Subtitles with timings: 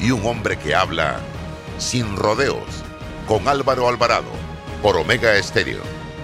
[0.00, 1.20] y un hombre que habla
[1.78, 2.84] sin rodeos
[3.26, 4.30] con Álvaro Alvarado
[4.82, 5.82] por Omega Estéreo.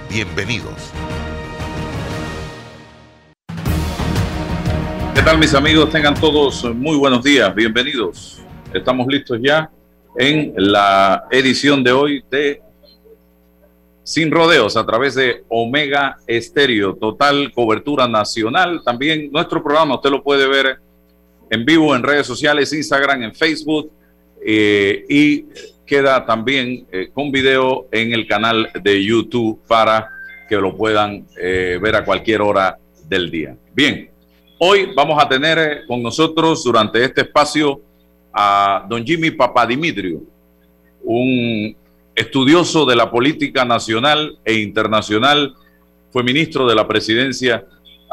[0.09, 0.93] Bienvenidos.
[5.15, 5.91] ¿Qué tal mis amigos?
[5.91, 8.41] Tengan todos muy buenos días, bienvenidos.
[8.73, 9.71] Estamos listos ya
[10.19, 12.63] en la edición de hoy de
[14.03, 18.81] Sin Rodeos a través de Omega Estéreo, total cobertura nacional.
[18.85, 20.86] También nuestro programa usted lo puede ver
[21.51, 23.91] en vivo en redes sociales, Instagram, en Facebook
[24.45, 25.45] eh, y
[25.87, 30.09] queda también eh, con video en el canal de YouTube para
[30.49, 32.77] que lo puedan eh, ver a cualquier hora
[33.09, 33.57] del día.
[33.73, 34.11] Bien,
[34.59, 37.81] hoy vamos a tener con nosotros durante este espacio
[38.33, 40.23] a don Jimmy Papadimitrio,
[41.03, 41.77] un
[42.15, 45.55] estudioso de la política nacional e internacional,
[46.11, 47.65] fue ministro de la presidencia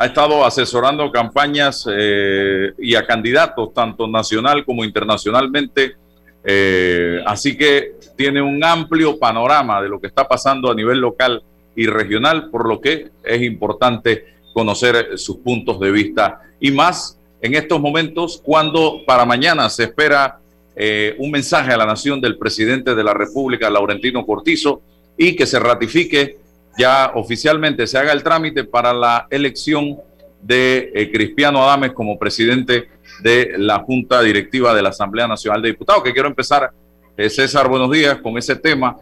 [0.03, 5.95] ha estado asesorando campañas eh, y a candidatos, tanto nacional como internacionalmente.
[6.43, 11.41] Eh, así que tiene un amplio panorama de lo que está pasando a nivel local
[11.73, 17.55] y regional, por lo que es importante conocer sus puntos de vista y más en
[17.55, 20.37] estos momentos cuando para mañana se espera
[20.75, 24.81] eh, un mensaje a la nación del presidente de la República, Laurentino Cortizo,
[25.17, 26.39] y que se ratifique
[26.77, 29.97] ya oficialmente se haga el trámite para la elección
[30.41, 32.89] de eh, Cristiano Adames como presidente
[33.21, 36.71] de la Junta Directiva de la Asamblea Nacional de Diputados, que quiero empezar,
[37.15, 38.97] eh, César, buenos días, con ese tema,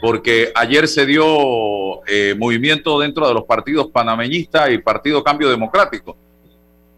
[0.00, 6.16] porque ayer se dio eh, movimiento dentro de los partidos panameñistas y Partido Cambio Democrático.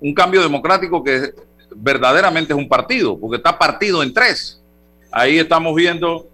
[0.00, 1.32] Un cambio democrático que
[1.76, 4.60] verdaderamente es un partido, porque está partido en tres.
[5.12, 6.26] Ahí estamos viendo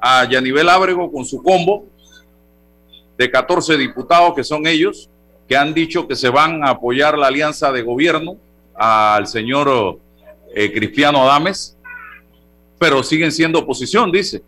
[0.00, 1.86] a Yanivel Ábrego con su combo,
[3.18, 5.10] de 14 diputados que son ellos,
[5.48, 8.36] que han dicho que se van a apoyar la alianza de gobierno
[8.74, 9.98] al señor
[10.54, 11.76] eh, Cristiano Adames,
[12.78, 14.42] pero siguen siendo oposición, dice.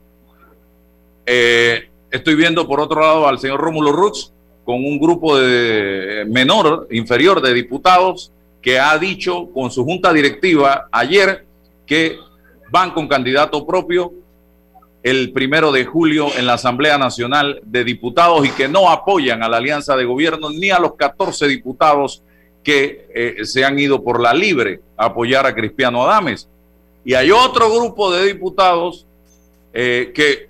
[1.26, 4.32] Eh, estoy viendo por otro lado al señor Rómulo Rux
[4.64, 8.30] con un grupo de menor, inferior de diputados,
[8.62, 11.44] que ha dicho con su junta directiva ayer
[11.86, 12.18] que
[12.70, 14.12] van con candidato propio
[15.02, 19.48] el primero de julio en la Asamblea Nacional de Diputados y que no apoyan a
[19.48, 22.22] la alianza de gobierno ni a los 14 diputados
[22.62, 26.48] que eh, se han ido por la libre a apoyar a Cristiano Adames.
[27.04, 29.06] Y hay otro grupo de diputados
[29.72, 30.48] eh, que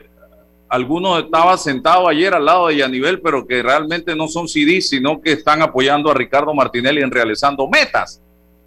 [0.69, 5.21] algunos estaban sentados ayer al lado de Yanivel, pero que realmente no son CD, sino
[5.21, 8.21] que están apoyando a Ricardo Martinelli en realizando metas.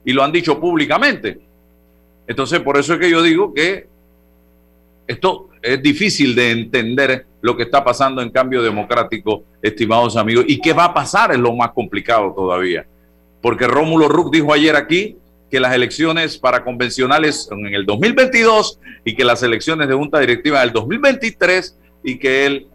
[0.06, 1.40] Y lo han dicho públicamente.
[2.28, 3.88] Entonces, por eso es que yo digo que
[5.08, 10.46] esto es difícil de entender lo que está pasando en cambio democrático, estimados amigos.
[10.48, 11.32] ¿Y qué va a pasar?
[11.32, 12.86] Es lo más complicado todavía.
[13.42, 15.18] Porque Rómulo Ruck dijo ayer aquí
[15.50, 20.20] que las elecciones para convencionales son en el 2022 y que las elecciones de junta
[20.20, 22.68] directiva en el 2023 y que él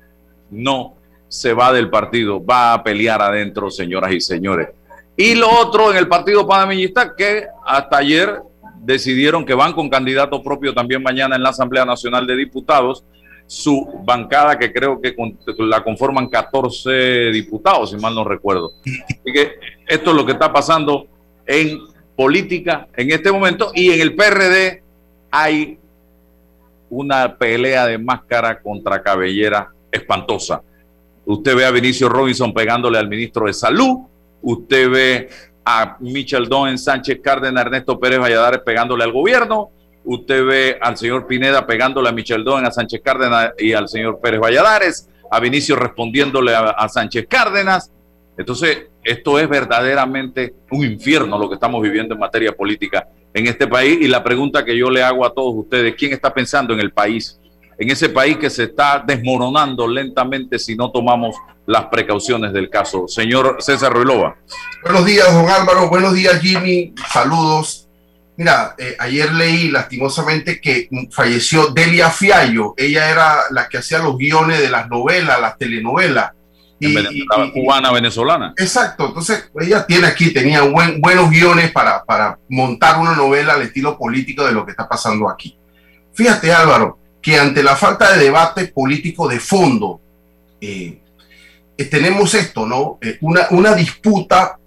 [0.51, 0.95] no
[1.29, 4.69] se va del partido, va a pelear adentro, señoras y señores.
[5.15, 8.41] Y lo otro en el partido panameñista que hasta ayer
[8.89, 13.05] decidieron que van con candidato propio también mañana en la Asamblea Nacional de Diputados.
[13.47, 15.15] Su bancada, que creo que
[15.59, 18.73] la conforman 14 diputados, si mal no recuerdo.
[18.85, 19.53] Así que
[19.87, 21.07] esto es lo que está pasando
[21.47, 21.79] en
[22.17, 23.73] política en este momento.
[23.75, 24.83] Y en el PRD
[25.31, 25.79] hay
[26.89, 30.63] una pelea de máscara contra cabellera espantosa.
[31.27, 33.99] Usted ve a Vinicio Robinson pegándole al ministro de Salud,
[34.41, 35.29] usted ve
[35.65, 39.71] a Michel Don Sánchez Cárdenas, Ernesto Pérez Valladares pegándole al gobierno.
[40.05, 44.21] Usted ve al señor Pineda pegándole a Michel Don, a Sánchez Cárdenas y al señor
[44.21, 47.93] Pérez Valladares, a Vinicio respondiéndole a, Sánchez Cárdenas.
[48.37, 53.67] Entonces, esto es verdaderamente un infierno lo que estamos viviendo en materia política en este
[53.67, 53.99] país.
[54.01, 56.93] Y la pregunta que yo le hago a todos ustedes, ¿quién está pensando en el
[56.93, 57.39] país?
[57.79, 63.07] En ese país que se está desmoronando lentamente si no tomamos las precauciones del caso.
[63.07, 64.37] Señor César Ruilova.
[64.83, 65.89] Buenos días, don Álvaro.
[65.89, 66.93] Buenos días, Jimmy.
[67.13, 67.89] Saludos.
[68.37, 72.75] Mira, eh, ayer leí lastimosamente que falleció Delia Fiallo.
[72.77, 76.33] Ella era la que hacía los guiones de las novelas, las telenovelas.
[76.81, 78.55] Y, cubana venezolana.
[78.57, 79.09] Exacto.
[79.09, 84.45] Entonces, ella tiene aquí, tenía buenos guiones para, para montar una novela al estilo político
[84.47, 85.59] de lo que está pasando aquí.
[86.15, 90.01] fíjate Álvaro, que ante la falta de debate político de fondo,
[90.61, 91.01] eh,
[91.77, 92.99] eh, tenemos esto, ¿no?
[93.21, 94.59] una, una disputa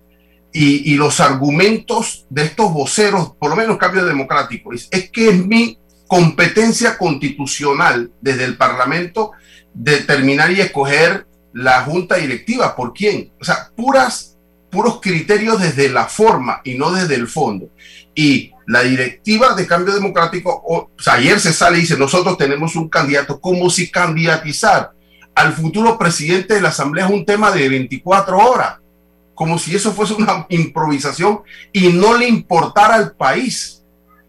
[0.53, 5.30] y, y, los argumentos de estos voceros, por lo menos cambio democrático, es, es que
[5.30, 5.77] es mi
[6.07, 9.31] competencia constitucional desde el Parlamento
[9.74, 12.75] determinar y escoger la junta directiva.
[12.75, 13.31] ¿Por quién?
[13.39, 14.38] O sea, puras,
[14.69, 17.69] puros criterios desde la forma y no desde el fondo.
[18.15, 22.75] Y la directiva de cambio democrático, o, sea, ayer se sale y dice, nosotros tenemos
[22.75, 24.91] un candidato, como si candidatizar
[25.33, 28.79] al futuro presidente de la Asamblea es un tema de 24 horas,
[29.33, 31.41] como si eso fuese una improvisación
[31.71, 33.81] y no le importara al país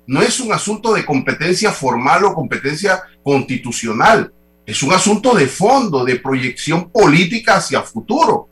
[0.07, 4.33] no es un asunto de competencia formal o competencia constitucional.
[4.65, 8.49] Es un asunto de fondo, de proyección política hacia futuro.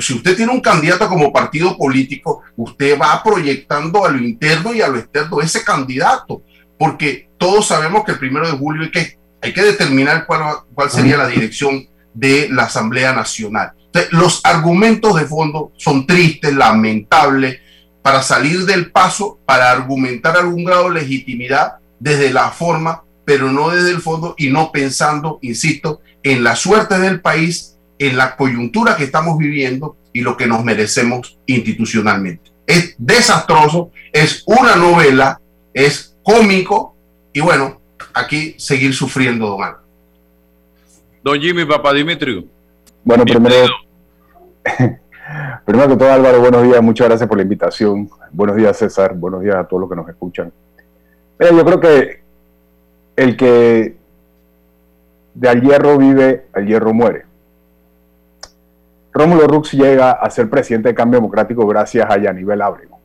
[0.00, 4.82] si usted tiene un candidato como partido político, usted va proyectando a lo interno y
[4.82, 6.42] a lo externo ese candidato,
[6.78, 10.90] porque todos sabemos que el primero de julio hay que, hay que determinar cuál, cuál
[10.90, 13.72] sería la dirección de la Asamblea Nacional.
[14.10, 17.60] los argumentos de fondo son tristes, lamentables,
[18.02, 23.68] para salir del paso, para argumentar algún grado de legitimidad desde la forma, pero no
[23.68, 28.96] desde el fondo y no pensando, insisto, en la suerte del país, en la coyuntura
[28.96, 32.52] que estamos viviendo y lo que nos merecemos institucionalmente.
[32.66, 35.40] Es desastroso, es una novela,
[35.74, 36.96] es cómico
[37.32, 37.80] y bueno,
[38.14, 39.84] aquí seguir sufriendo, don Álvaro.
[41.22, 42.44] Don Jimmy Papá Dimitrio.
[43.04, 43.66] Bueno, primero,
[45.64, 48.08] Primero que todo, Álvaro, buenos días, muchas gracias por la invitación.
[48.30, 50.52] Buenos días, César, buenos días a todos los que nos escuchan.
[51.38, 52.25] Mira, yo creo que
[53.16, 53.96] el que
[55.34, 57.24] de al hierro vive, al hierro muere.
[59.12, 62.98] Rómulo Rux llega a ser presidente de Cambio Democrático gracias a Yanivel Ábrego.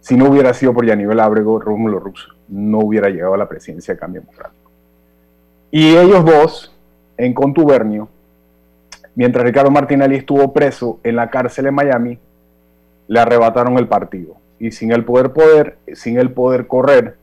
[0.00, 3.94] Si no hubiera sido por Yanivel Ábrego, Rómulo Rux no hubiera llegado a la presidencia
[3.94, 4.70] de Cambio Democrático.
[5.72, 6.72] Y ellos dos,
[7.16, 8.08] en contubernio,
[9.16, 12.18] mientras Ricardo Martinelli estuvo preso en la cárcel en Miami,
[13.08, 14.36] le arrebataron el partido.
[14.60, 17.16] Y sin el poder poder, sin el poder correr,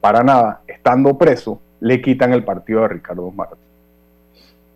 [0.00, 3.58] para nada, estando preso, le quitan el partido a Ricardo Martín.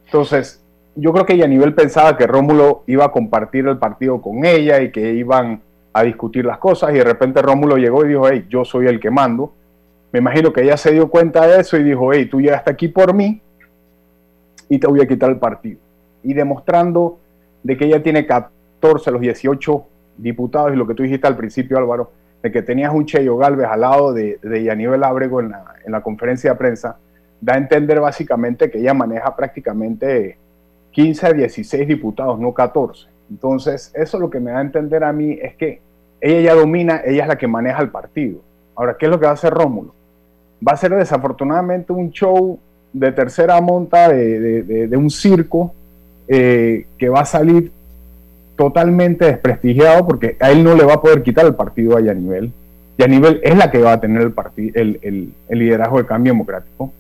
[0.07, 0.63] Entonces,
[0.95, 4.93] yo creo que Yanivel pensaba que Rómulo iba a compartir el partido con ella y
[4.93, 8.65] que iban a discutir las cosas y de repente Rómulo llegó y dijo, hey, yo
[8.65, 9.53] soy el que mando.
[10.13, 12.89] Me imagino que ella se dio cuenta de eso y dijo, hey, tú llegaste aquí
[12.89, 13.41] por mí
[14.69, 15.81] y te voy a quitar el partido
[16.23, 17.19] y demostrando
[17.63, 19.85] de que ella tiene 14 los 18
[20.19, 23.67] diputados y lo que tú dijiste al principio, Álvaro, de que tenías un Cheyo Galvez
[23.67, 26.97] al lado de, de Yanivel en la, en la conferencia de prensa,
[27.41, 30.37] da a entender básicamente que ella maneja prácticamente
[30.91, 33.09] 15 a 16 diputados, no 14.
[33.31, 35.81] Entonces, eso lo que me da a entender a mí es que
[36.21, 38.41] ella ya domina, ella es la que maneja el partido.
[38.75, 39.95] Ahora, ¿qué es lo que va a hacer Rómulo?
[40.67, 42.59] Va a ser desafortunadamente un show
[42.93, 45.75] de tercera monta de, de, de un circo
[46.29, 47.73] eh, que va a salir
[48.63, 52.53] totalmente desprestigiado porque a él no le va a poder quitar el partido a Yanivel.
[52.97, 56.93] Yanivel es la que va a tener el, el, el, el, liderazgo de cambio democrático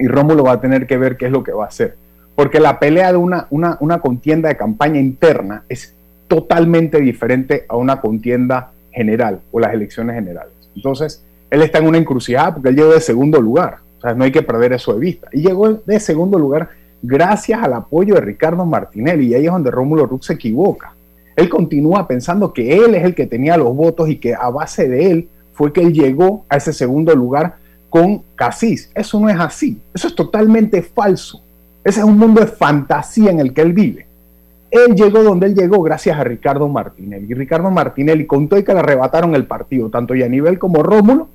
[0.00, 1.94] y Rómulo va a tener que ver qué es lo que va a hacer.
[2.34, 5.94] Porque la pelea de una, una, una contienda de campaña interna es
[6.26, 10.52] totalmente diferente a una contienda general o las elecciones generales.
[10.74, 13.76] Entonces, él está en una encrucijada porque él llegó de segundo lugar.
[13.98, 15.28] O sea, no hay que perder eso de vista.
[15.32, 16.70] Y llegó de segundo lugar
[17.02, 19.28] gracias al apoyo de Ricardo Martinelli.
[19.28, 20.94] Y ahí es donde Rómulo Rux se equivoca.
[21.36, 24.88] Él continúa pensando que él es el que tenía los votos y que a base
[24.88, 27.56] de él fue que él llegó a ese segundo lugar
[27.88, 28.90] con Casís.
[28.94, 29.80] Eso no es así.
[29.94, 31.42] Eso es totalmente falso.
[31.84, 34.06] Ese es un mundo de fantasía en el que él vive.
[34.70, 37.26] Él llegó donde él llegó gracias a Ricardo Martinelli.
[37.28, 41.28] Y Ricardo Martinelli contó y que le arrebataron el partido, tanto Yanivel como Rómulo,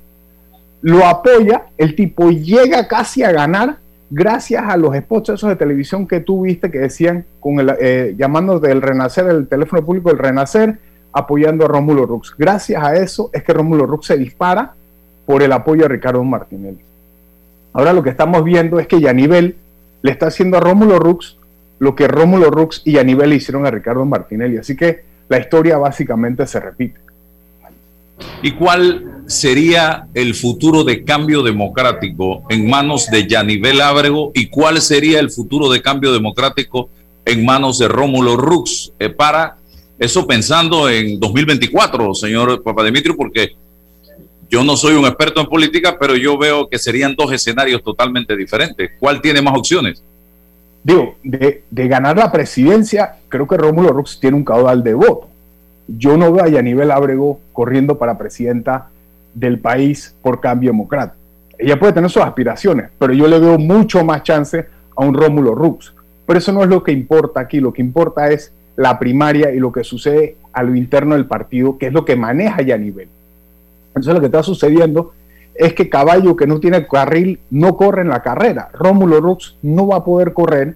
[0.82, 3.78] lo apoya, el tipo llega casi a ganar
[4.10, 8.14] gracias a los spots esos de televisión que tú viste que decían, con el, eh,
[8.16, 10.78] llamando del Renacer, el teléfono público del Renacer,
[11.12, 12.34] apoyando a Rómulo Rux.
[12.36, 14.74] Gracias a eso es que Rómulo Rux se dispara
[15.24, 16.80] por el apoyo a Ricardo Martinelli.
[17.72, 19.56] Ahora lo que estamos viendo es que Yanivel
[20.02, 21.38] le está haciendo a Rómulo Rux
[21.78, 24.56] lo que Rómulo Rux y Yanivel hicieron a Ricardo Martinelli.
[24.58, 27.05] Así que la historia básicamente se repite.
[28.42, 34.80] ¿Y cuál sería el futuro de cambio democrático en manos de Yanivel Ábrego y cuál
[34.80, 36.88] sería el futuro de cambio democrático
[37.24, 38.92] en manos de Rómulo Rux?
[38.98, 39.56] Eh, para
[39.98, 43.56] eso pensando en 2024, señor Papadimitrio, porque
[44.48, 48.36] yo no soy un experto en política, pero yo veo que serían dos escenarios totalmente
[48.36, 48.92] diferentes.
[48.98, 50.02] ¿Cuál tiene más opciones?
[50.84, 55.28] Digo, de, de ganar la presidencia, creo que Rómulo Rux tiene un caudal de voto
[55.88, 58.88] yo no veo a Yanivel Ábrego corriendo para presidenta
[59.34, 61.16] del país por cambio democrático.
[61.58, 64.66] ella puede tener sus aspiraciones, pero yo le veo mucho más chance
[64.96, 65.94] a un Rómulo Rux.
[66.26, 69.58] Pero eso no es lo que importa aquí, lo que importa es la primaria y
[69.58, 72.78] lo que sucede a lo interno del partido, que es lo que maneja ya a
[72.78, 73.08] nivel.
[73.88, 75.12] Entonces lo que está sucediendo
[75.54, 78.68] es que caballo que no tiene carril no corre en la carrera.
[78.74, 80.74] Rómulo Rux no va a poder correr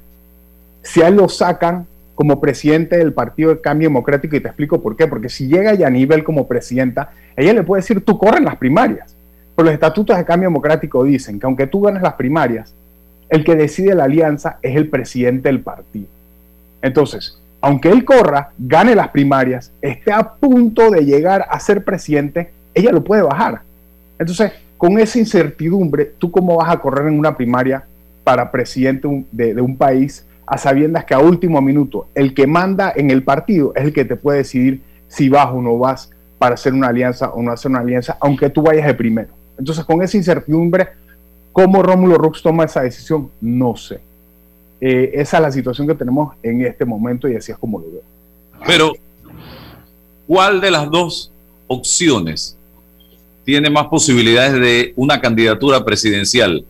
[0.83, 1.87] si a él lo sacan
[2.21, 5.07] como presidente del Partido de Cambio Democrático y te explico por qué.
[5.07, 8.45] Porque si llega ya a nivel como presidenta, ella le puede decir, tú corres en
[8.45, 9.17] las primarias.
[9.57, 12.75] Pero los estatutos de Cambio Democrático dicen que aunque tú ganes las primarias,
[13.31, 16.09] el que decide la alianza es el presidente del partido.
[16.83, 22.51] Entonces, aunque él corra, gane las primarias, esté a punto de llegar a ser presidente,
[22.75, 23.63] ella lo puede bajar.
[24.19, 27.83] Entonces, con esa incertidumbre, ¿tú cómo vas a correr en una primaria
[28.25, 33.13] para presidente de, un país a sabiendas que a último minuto el que manda en
[33.13, 36.75] el partido es el que te puede decidir si vas o no vas para hacer
[36.75, 39.29] una alianza o no hacer una alianza, aunque tú vayas de primero?
[39.57, 40.89] Entonces, con esa incertidumbre,
[41.53, 43.31] ¿cómo Rómulo Rux toma esa decisión?
[43.41, 44.01] No sé.
[44.81, 47.89] Eh, esa es la situación que tenemos en este momento y así es como lo
[47.89, 48.03] veo.
[48.67, 48.93] Pero,
[50.27, 51.31] ¿cuál de las dos
[51.69, 52.57] opciones
[53.45, 56.65] tiene más posibilidades de una candidatura presidencial,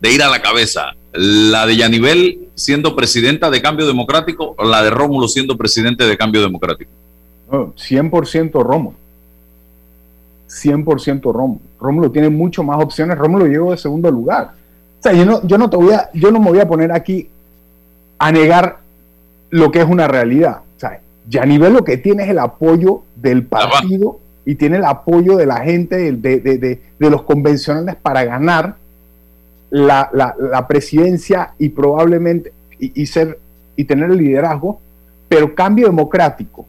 [0.00, 0.92] de ir a la cabeza?
[1.16, 6.16] ¿La de Yanivel siendo presidenta de Cambio Democrático o la de Rómulo siendo presidente de
[6.16, 6.90] Cambio Democrático?
[7.50, 8.96] 100% Rómulo.
[10.48, 11.60] 100% Rómulo.
[11.80, 13.18] Rómulo tiene mucho más opciones.
[13.18, 14.52] Rómulo llegó de segundo lugar
[15.12, 17.28] yo no, yo no te voy a, yo no me voy a poner aquí
[18.18, 18.78] a negar
[19.50, 20.60] lo que es una realidad.
[20.76, 24.76] O sea, ya a nivel lo que tiene es el apoyo del partido y tiene
[24.76, 28.76] el apoyo de la gente, de, los convencionales para ganar
[29.70, 33.38] la, presidencia y probablemente y, ser
[33.74, 34.80] y tener el liderazgo,
[35.28, 36.66] pero cambio democrático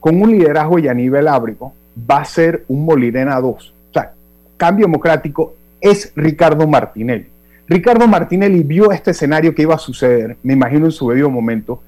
[0.00, 1.72] con un liderazgo y a nivel ábrico
[2.10, 3.74] va a ser un Molirena 2.
[3.90, 4.12] O sea,
[4.56, 7.26] cambio democrático es Ricardo Martinelli.
[7.68, 11.82] Ricardo Martinelli vio este escenario que iba a suceder, me imagino en su debido momento,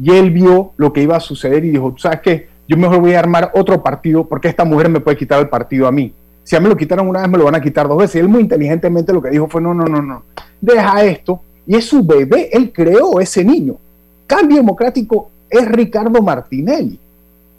[0.00, 2.48] y él vio lo que iba a suceder y dijo, ¿sabes qué?
[2.66, 5.86] Yo mejor voy a armar otro partido porque esta mujer me puede quitar el partido
[5.86, 6.14] a mí.
[6.50, 8.16] Si a mí lo quitaron una vez, me lo van a quitar dos veces.
[8.16, 10.24] Y él muy inteligentemente lo que dijo fue, no, no, no, no,
[10.60, 11.40] deja esto.
[11.64, 13.76] Y es su bebé, él creó ese niño.
[14.26, 16.98] Cambio democrático es Ricardo Martinelli.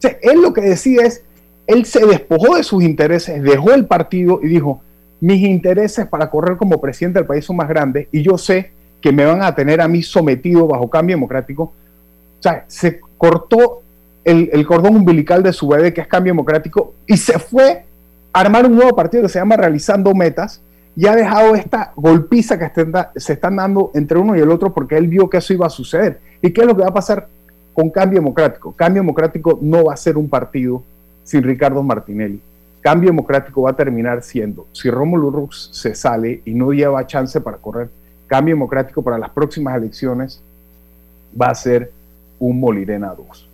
[0.03, 1.23] O él lo que decía es,
[1.67, 4.81] él se despojó de sus intereses, dejó el partido y dijo,
[5.21, 9.13] mis intereses para correr como presidente del país son más grandes y yo sé que
[9.13, 11.63] me van a tener a mí sometido bajo cambio democrático.
[11.63, 13.83] O sea, se cortó
[14.25, 17.85] el, cordón umbilical de su bebé, que es cambio democrático, y se fue
[18.33, 20.61] armar un nuevo partido que se llama Realizando Metas,
[20.95, 22.69] y ha dejado esta golpiza que
[23.15, 25.69] se están dando entre uno y el otro porque él vio que eso iba a
[25.69, 26.19] suceder.
[26.41, 27.29] ¿Y qué es lo que va a pasar
[27.73, 28.73] con Cambio Democrático?
[28.73, 30.83] Cambio Democrático no va a ser un partido
[31.23, 32.41] sin Ricardo Martinelli
[32.81, 37.39] cambio democrático va a terminar siendo, si Rómulo Rux se sale y no lleva chance
[37.39, 37.89] para correr,
[38.27, 40.41] cambio democrático para las próximas elecciones
[41.39, 41.91] va a ser
[42.39, 43.49] un Molirena 2.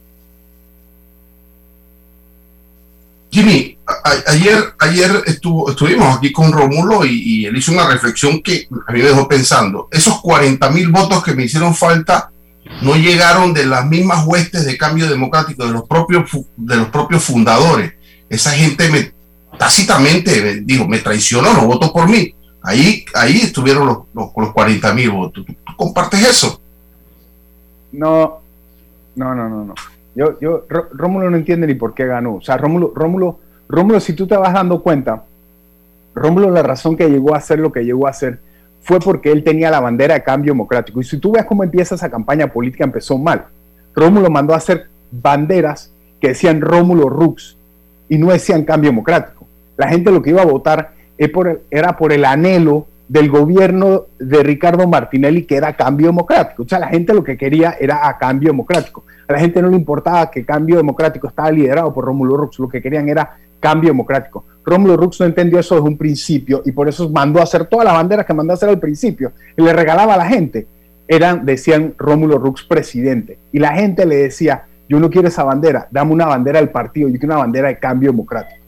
[3.37, 3.77] Jimmy,
[4.25, 8.99] ayer, ayer estuvo, estuvimos aquí con Rómulo y, él hizo una reflexión que a mí
[8.99, 9.87] me dejó pensando.
[9.91, 12.31] Esos 40 mil votos que me hicieron falta
[12.81, 17.23] no llegaron de las mismas huestes de cambio democrático, de los propios, de los propios
[17.23, 17.93] fundadores.
[18.27, 19.13] Esa gente me,
[19.55, 22.33] tácitamente dijo, me traicionó, no votó por mí.
[22.63, 25.45] Ahí, ahí estuvieron los, los, los 40 mil votos.
[25.45, 26.59] ¿Tú, compartes eso?
[27.91, 28.39] No,
[29.15, 29.75] no, no, no, no.
[30.17, 32.35] Yo, yo, Rómulo no entiende ni por qué ganó.
[32.35, 35.23] O sea, Rómulo, Rómulo, Rómulo, si tú te vas dando cuenta,
[36.15, 38.39] Rómulo la razón que llegó a hacer lo que llegó a hacer
[38.81, 40.99] fue porque él tenía la bandera de cambio democrático.
[40.99, 43.45] Y si tú ves cómo empieza esa campaña política, empezó mal.
[43.95, 47.55] Rómulo mandó a hacer banderas que decían Rómulo Rux
[48.09, 49.37] y no decían cambio democrático
[49.77, 54.87] la gente lo que iba a votar era por el anhelo del gobierno de Ricardo
[54.87, 56.63] Martinelli, que era cambio democrático.
[56.63, 59.05] O sea, la gente lo que quería era a cambio democrático.
[59.27, 62.67] A la gente no le importaba que cambio democrático estaba liderado por Rómulo Rux, lo
[62.67, 64.45] que querían era cambio democrático.
[64.65, 67.85] Rómulo Rux no entendió eso desde un principio y por eso mandó a hacer todas
[67.85, 70.67] las banderas que mandó a hacer al principio y le regalaba a la gente.
[71.07, 73.39] Eran, decían Rómulo Rux presidente.
[73.53, 77.07] Y la gente le decía, yo no quiero esa bandera, dame una bandera del partido,
[77.07, 78.61] yo quiero una bandera de cambio democrático.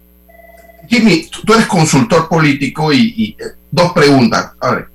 [0.87, 4.51] Jimmy, tú eres consultor político y, eh, dos preguntas.
[4.59, 4.89] A ver,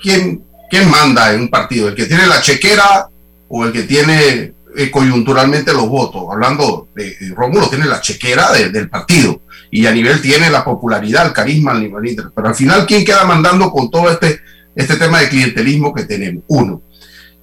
[0.00, 1.88] ¿quién, ¿quién manda en un partido?
[1.88, 3.08] ¿El que tiene la chequera
[3.48, 6.24] o el que tiene eh, coyunturalmente los votos?
[6.30, 9.40] Hablando de, Rómulo, tiene la chequera del partido
[9.70, 13.24] y a nivel tiene la popularidad, el carisma, el nivel Pero al final, ¿quién queda
[13.24, 14.40] mandando con todo este,
[14.76, 16.44] este tema de clientelismo que tenemos?
[16.46, 16.82] Uno.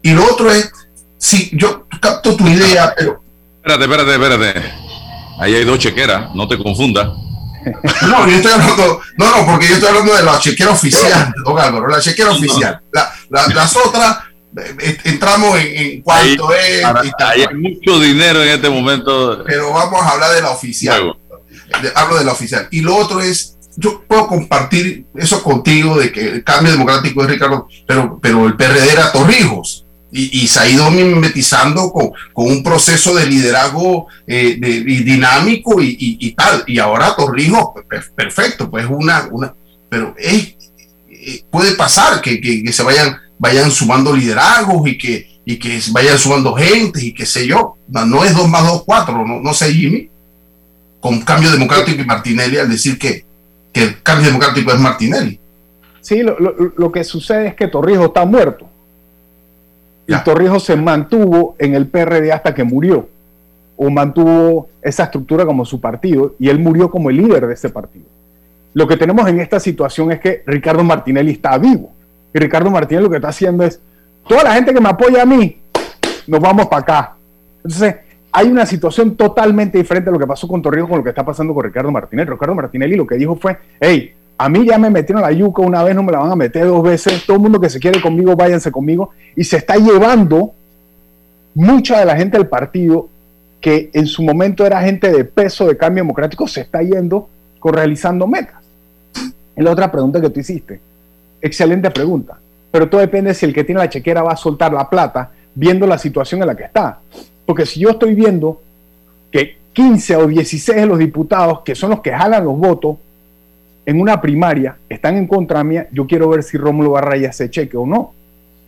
[0.01, 0.71] Y lo otro es,
[1.17, 3.21] si yo capto tu idea, pero...
[3.57, 4.71] Espérate, espérate, espérate.
[5.39, 7.09] Ahí hay dos chequeras, no te confundas.
[8.01, 11.59] No, yo estoy hablando, no, no, porque yo estoy hablando de la chequera oficial, don
[11.59, 12.81] Álvaro, la chequera oficial.
[13.29, 14.17] las otras
[14.57, 16.83] eh, entramos en, cuanto es.
[16.83, 19.43] hay mucho dinero en este momento.
[19.45, 21.13] Pero vamos a hablar de la oficial.
[21.95, 22.67] hablo de la oficial.
[22.71, 27.29] Y lo otro es, yo puedo compartir eso contigo de que el cambio democrático es
[27.29, 29.85] Ricardo, pero, pero el PRD era Torrijos.
[30.13, 34.57] Y, se ha ido mimetizando con, con un proceso de liderazgo eh,
[35.05, 36.65] dinámico y, tal.
[36.67, 37.69] Y ahora Torrijos,
[38.15, 39.53] perfecto, pues una, una
[39.87, 40.55] pero es,
[41.09, 46.19] eh, puede pasar que, que se vayan vayan sumando liderazgos y que, y que vayan
[46.19, 47.75] sumando gente y qué sé yo.
[47.87, 50.11] No, es 2 más 2, 4, no, no sé, Jimmy,
[50.99, 53.25] con cambio democrático y Martinelli al decir que,
[53.73, 55.39] que el cambio democrático es Martinelli.
[56.01, 58.69] Sí, lo, lo, que sucede es que Torrijos está muerto.
[60.07, 63.07] Y Torrijos se mantuvo en el PRD hasta que murió.
[63.77, 66.35] O mantuvo esa estructura como su partido.
[66.39, 68.05] Y él murió como el líder de ese partido.
[68.73, 71.91] Lo que tenemos en esta situación es que Ricardo Martinelli está vivo.
[72.33, 73.81] Y Ricardo Martínez lo que está haciendo es,
[74.27, 75.59] toda la gente que me apoya a mí,
[76.27, 77.15] nos vamos para acá.
[77.57, 77.95] Entonces,
[78.31, 81.25] hay una situación totalmente diferente a lo que pasó con Torrijos con lo que está
[81.25, 82.27] pasando con Ricardo Martínez.
[82.27, 85.83] Ricardo Martinelli lo que dijo fue, hey, a mí ya me metieron la yuca una
[85.83, 88.01] vez, no me la van a meter dos veces, todo el mundo que se quiere
[88.01, 89.11] conmigo, váyanse conmigo.
[89.35, 90.53] Y se está llevando
[91.53, 93.07] mucha de la gente del partido,
[93.59, 97.29] que en su momento era gente de peso de cambio democrático, se está yendo
[97.59, 98.61] con realizando metas.
[99.55, 100.79] Es la otra pregunta que tú hiciste
[101.41, 102.37] excelente pregunta.
[102.71, 105.85] Pero todo depende si el que tiene la chequera va a soltar la plata viendo
[105.85, 106.99] la situación en la que está.
[107.45, 108.61] Porque si yo estoy viendo
[109.31, 112.97] que 15 o 16 de los diputados, que son los que jalan los votos,
[113.85, 117.31] en una primaria están en contra mía, yo quiero ver si Rómulo va a rayar
[117.31, 118.13] ese cheque o no.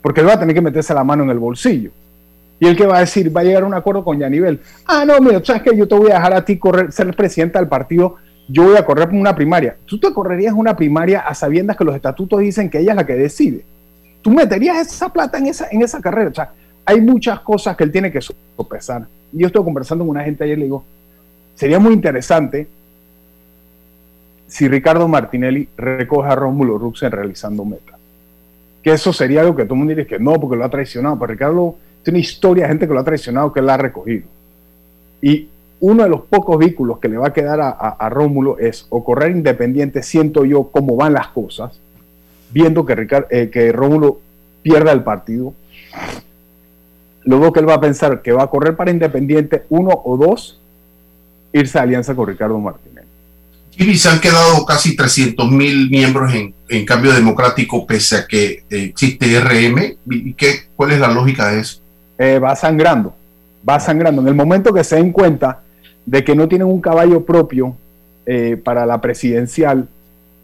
[0.02, 1.92] Porque él va a tener que meterse la mano en el bolsillo.
[2.60, 4.60] Y el que va a decir, va a llegar a un acuerdo con Yanivel.
[4.86, 7.58] Ah, no, mira, sabes que yo te voy a dejar a ti correr, ser presidente
[7.58, 8.18] del partido
[8.48, 9.78] yo voy a correr una primaria.
[9.86, 13.06] Tú te correrías una primaria a sabiendas que los estatutos dicen que ella es la
[13.06, 13.64] que decide.
[14.22, 16.30] Tú meterías esa plata en esa, en esa carrera.
[16.30, 16.52] O sea,
[16.86, 19.08] hay muchas cosas que él tiene que sopesar.
[19.32, 20.84] Yo estoy conversando con una gente ayer y le digo,
[21.56, 22.68] sería muy interesante
[24.54, 27.96] si Ricardo Martinelli recoge a Rómulo Ruxen realizando metas.
[28.84, 31.18] Que eso sería algo que todo el mundo diría que no, porque lo ha traicionado.
[31.18, 34.28] Pero Ricardo tiene historia de gente que lo ha traicionado, que él la ha recogido.
[35.24, 39.04] Y uno de los pocos vehículos que le va a quedar a, Rómulo es o
[39.04, 41.80] correr independiente, siento yo cómo van las cosas,
[42.52, 44.20] viendo que, eh, que Rómulo
[44.62, 45.56] pierda el partido.
[47.24, 50.62] Luego que él va a pensar que va a correr para independiente, uno o dos,
[51.54, 53.13] irse a alianza con Ricardo Martínez.
[53.78, 59.40] Y se han quedado casi 300 mil miembros en, cambio democrático, pese a que existe
[59.40, 59.98] RM.
[60.10, 61.82] ¿Y qué, cuál es la lógica de eso?
[62.18, 63.16] Eh, va sangrando,
[63.68, 64.22] va sangrando.
[64.22, 65.62] En el momento que se den cuenta
[66.06, 67.76] de que no tienen un caballo propio
[68.26, 69.88] eh, para la presidencial,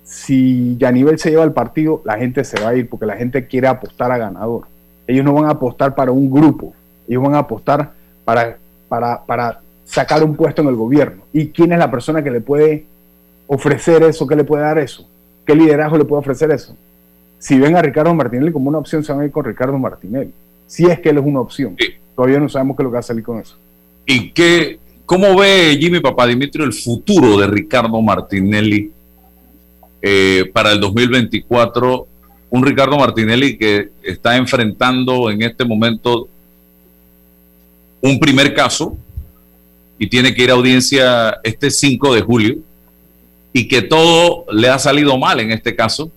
[0.03, 3.45] si Yanivel se lleva el partido, la gente se va a ir porque la gente
[3.45, 4.63] quiere apostar a ganador.
[5.05, 6.73] Ellos no van a apostar para un grupo,
[7.07, 7.91] ellos van a apostar
[8.25, 11.23] para, para, para sacar un puesto en el gobierno.
[11.31, 12.85] ¿Y quién es la persona que le puede
[13.49, 14.27] ofrecer eso?
[14.27, 15.05] ¿Qué le puede dar eso?
[15.43, 16.77] ¿Qué liderazgo le puede ofrecer eso?
[17.39, 20.31] Si ven a Ricardo Martinelli como una opción, se van a ir con Ricardo Martinelli.
[20.67, 21.75] Si es que él es una opción.
[22.15, 23.55] Todavía no sabemos qué es lo que va a salir con eso.
[24.05, 28.91] ¿Y qué, ¿Cómo ve Jimmy Papadimitrio el futuro de Ricardo Martinelli
[29.99, 32.07] eh, para el 2024?
[32.51, 36.27] Un Ricardo Martinelli que está enfrentando en este momento
[38.01, 38.95] un primer caso
[39.97, 42.57] y tiene que ir a audiencia este 5 de julio
[43.53, 46.11] y que todo le ha salido mal en este caso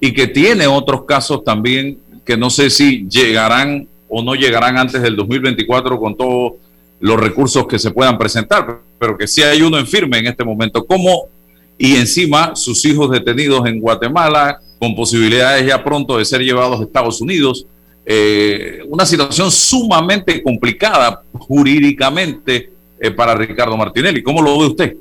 [0.00, 5.02] y que tiene otros casos también que no sé si llegarán o no llegarán antes
[5.02, 6.56] del 2024 con todo
[7.00, 10.44] los recursos que se puedan presentar, pero que sí hay uno en firme en este
[10.44, 10.84] momento.
[10.86, 11.28] ¿Cómo?
[11.76, 16.84] Y encima sus hijos detenidos en Guatemala, con posibilidades ya pronto de ser llevados a
[16.84, 17.66] Estados Unidos.
[18.06, 24.22] Eh, una situación sumamente complicada jurídicamente eh, para Ricardo Martinelli.
[24.22, 24.96] ¿Cómo lo ve usted?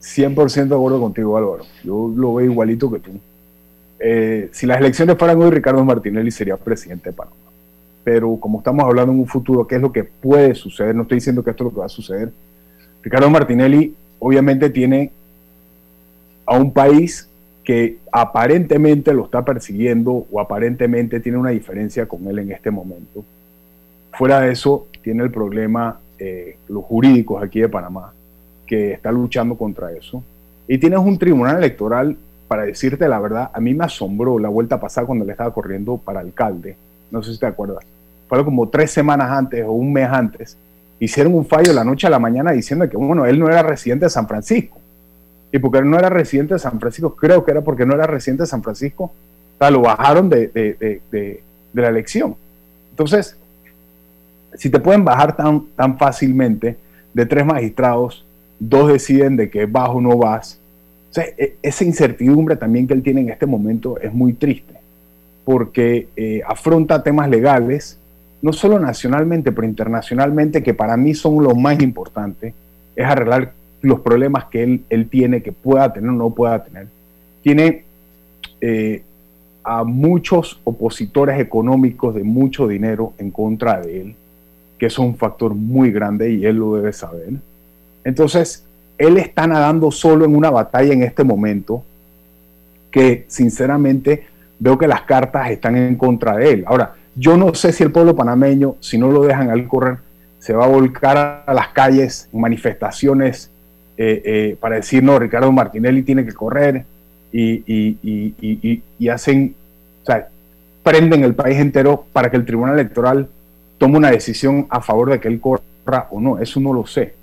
[0.00, 1.64] 100% de acuerdo contigo, Álvaro.
[1.84, 3.10] Yo lo veo igualito que tú.
[4.00, 7.36] Eh, si las elecciones fueran hoy, Ricardo Martinelli sería presidente de Panamá
[8.08, 10.94] pero como estamos hablando en un futuro, ¿qué es lo que puede suceder?
[10.94, 12.32] No estoy diciendo que esto es lo que va a suceder.
[13.02, 15.10] Ricardo Martinelli obviamente tiene
[16.46, 17.28] a un país
[17.62, 23.26] que aparentemente lo está persiguiendo o aparentemente tiene una diferencia con él en este momento.
[24.12, 28.14] Fuera de eso, tiene el problema, eh, los jurídicos aquí de Panamá,
[28.68, 30.22] que está luchando contra eso.
[30.68, 34.78] Y tienes un tribunal electoral, para decirte la verdad, a mí me asombró la vuelta
[34.80, 36.76] pasada cuando le estaba corriendo para alcalde.
[37.10, 37.84] No sé si te acuerdas
[38.28, 40.56] fue como tres semanas antes o un mes antes,
[41.00, 44.06] hicieron un fallo la noche a la mañana diciendo que, bueno, él no era residente
[44.06, 44.78] de San Francisco.
[45.50, 48.42] y porque no era residente de San Francisco, creo que era porque no era residente
[48.42, 52.36] de San Francisco, o sea, lo bajaron de, de, de, la elección.
[52.90, 53.38] Entonces,
[54.54, 56.76] si te pueden bajar tan, tan fácilmente
[57.14, 58.26] de tres magistrados,
[58.58, 60.60] dos deciden de que vas o no vas,
[61.16, 64.74] e, esa incertidumbre también que él tiene en este momento es muy triste,
[65.44, 67.98] porque eh, afronta temas legales,
[68.42, 72.54] no solo nacionalmente, pero internacionalmente, que para mí son los más importantes,
[72.94, 76.88] es arreglar los problemas que él, él tiene, que pueda tener o no pueda tener.
[77.42, 77.84] Tiene
[78.60, 79.02] eh,
[79.64, 84.14] a muchos opositores económicos de mucho dinero en contra de él,
[84.78, 87.34] que es un factor muy grande y él lo debe saber.
[88.08, 88.64] Entonces,
[88.96, 91.82] él está nadando solo en una batalla en este momento
[92.90, 94.26] que sinceramente
[94.58, 96.64] veo que las cartas están en contra de él.
[96.66, 99.98] Ahora, yo no sé si el pueblo panameño, si no lo dejan al correr,
[100.38, 103.50] se va a volcar a las calles en manifestaciones
[103.98, 106.86] eh, eh, para decir, no, Ricardo Martinelli tiene que correr
[107.30, 109.54] y, hacen,
[110.02, 110.28] o sea,
[110.82, 113.28] prenden el país entero para que el Tribunal Electoral
[113.76, 116.38] tome una decisión a favor de que él corra o no.
[116.38, 117.17] Eso no lo sé.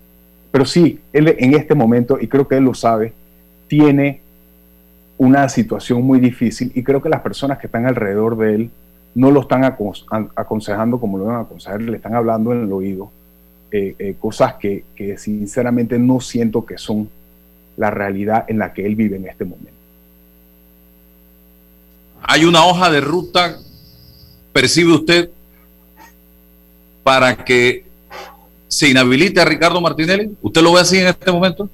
[0.55, 3.11] Pero sí, él en este momento, y creo que él lo sabe,
[3.67, 4.21] tiene
[5.17, 8.71] una situación muy difícil y creo que las personas que están alrededor de él
[9.15, 13.11] no lo están aconsejando como lo a aconsejar, le están hablando en el oído
[13.69, 14.85] eh, eh, cosas que,
[15.17, 17.09] sinceramente no siento que son
[17.75, 19.73] la realidad en la que él vive en este momento.
[22.21, 23.57] ¿Hay una hoja de ruta,
[24.53, 25.29] percibe usted,
[27.03, 27.83] para que
[28.77, 30.31] se inhabilite a Ricardo Martinelli?
[30.41, 31.69] ¿Usted lo ve así en este momento?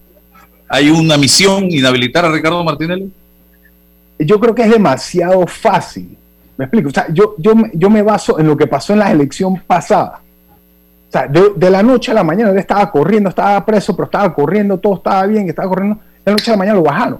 [0.67, 3.11] ¿Hay una misión inhabilitar a Ricardo Martinelli?
[4.19, 6.17] Yo creo que es demasiado fácil
[6.61, 6.89] me explico.
[6.89, 10.21] O sea, yo, yo, yo me baso en lo que pasó en la elección pasada.
[11.09, 14.31] O sea, de, la noche a la mañana él estaba corriendo, estaba preso, pero estaba
[14.31, 15.95] corriendo, todo estaba bien, estaba corriendo.
[16.23, 17.19] De la noche a la mañana lo bajaron.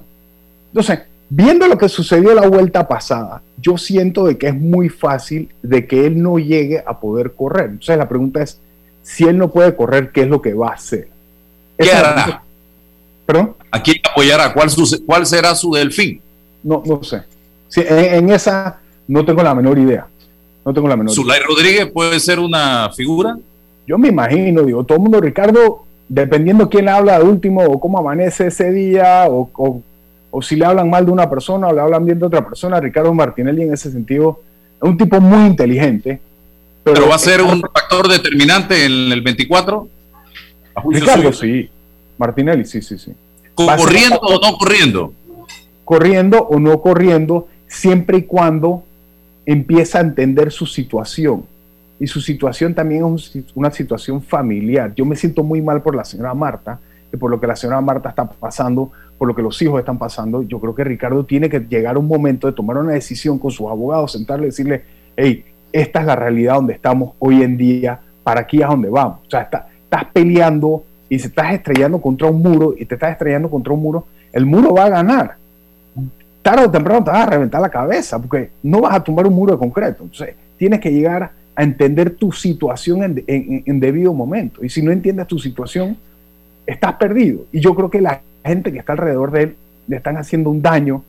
[0.67, 5.50] Entonces, viendo lo que sucedió la vuelta pasada, yo siento de que es muy fácil
[5.63, 7.72] de que él no llegue a poder correr.
[7.72, 8.62] Entonces, la pregunta es,
[9.02, 11.08] si él no puede correr, ¿qué es lo que va a hacer?
[11.78, 12.44] ¿Qué hará?
[13.26, 13.56] ¿Perdón?
[13.72, 14.54] ¿A quién apoyará?
[14.54, 14.70] ¿Cuál,
[15.06, 16.22] ¿Cuál será su delfín?
[16.64, 17.24] No, no sé.
[17.76, 20.08] en, esa no tengo la menor idea.
[20.64, 23.38] No tengo la menor ¿Zulay Rodríguez puede ser una figura?
[23.88, 27.98] Yo me imagino, digo, todo el mundo, Ricardo, dependiendo quién habla de último o cómo
[27.98, 29.82] amanece ese día o,
[30.42, 33.14] si le hablan mal de una persona o le hablan bien de otra persona, Ricardo
[33.14, 34.42] Martinelli en ese sentido
[34.82, 36.20] es un tipo muy inteligente.
[36.84, 39.88] Pero, va a ser un factor determinante en el 24.
[40.89, 41.70] Ricardo, sí.
[42.17, 43.12] Martinelli, sí, sí, sí.
[43.54, 45.13] ¿Corriendo o no corriendo?
[45.86, 48.84] Corriendo o no corriendo, siempre y cuando
[49.46, 51.46] empieza a entender su situación.
[52.00, 54.94] Y su situación también es una situación familiar.
[54.96, 56.80] Yo me siento muy mal por la señora Marta,
[57.13, 59.98] y por lo que la señora Marta está pasando, por lo que los hijos están
[59.98, 60.44] pasando.
[60.44, 63.52] Yo creo que Ricardo tiene que llegar a un momento de tomar una decisión con
[63.52, 64.84] sus abogados, sentarle y decirle,
[65.15, 69.20] hey, esta es la realidad donde estamos hoy en día, para aquí es donde vamos.
[69.26, 73.50] O sea, estás peleando y se estás estrellando contra un muro y te estás estrellando
[73.50, 75.42] contra un muro, el muro va a ganar
[76.42, 79.34] tarde o temprano te vas a reventar la cabeza, porque no vas a tumbar un
[79.34, 80.04] muro de concreto.
[80.04, 84.64] Entonces, tienes que llegar a entender tu situación en, debido momento.
[84.64, 85.98] Y si no entiendes tu situación,
[86.66, 87.46] estás perdido.
[87.52, 89.56] Y yo creo que la gente que está alrededor de él
[89.88, 91.04] le están haciendo un daño,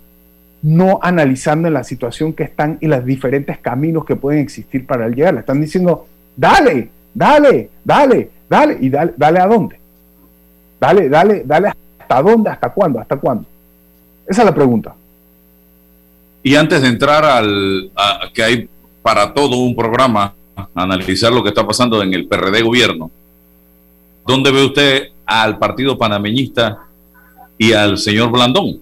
[0.63, 5.35] no analizando la situación que están y los diferentes caminos que pueden existir para llegar.
[5.35, 8.79] Le están diciendo, dale, dale, dale, dale.
[8.81, 9.77] ¿Y dale, dale a dónde?
[10.81, 13.45] Dale, dale, dale hasta dónde, hasta cuándo, hasta cuándo.
[14.27, 14.95] Esa es la pregunta.
[16.43, 18.69] Y antes de entrar al a, que hay
[19.03, 20.35] para todo un programa,
[20.75, 23.11] analizar lo que está pasando en el PRD gobierno,
[24.27, 26.79] ¿dónde ve usted al partido panameñista
[27.59, 28.81] y al señor Blandón,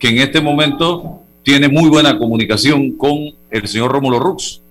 [0.00, 3.16] que en este momento tiene muy buena comunicación con
[3.50, 4.62] el señor Rómulo Rux?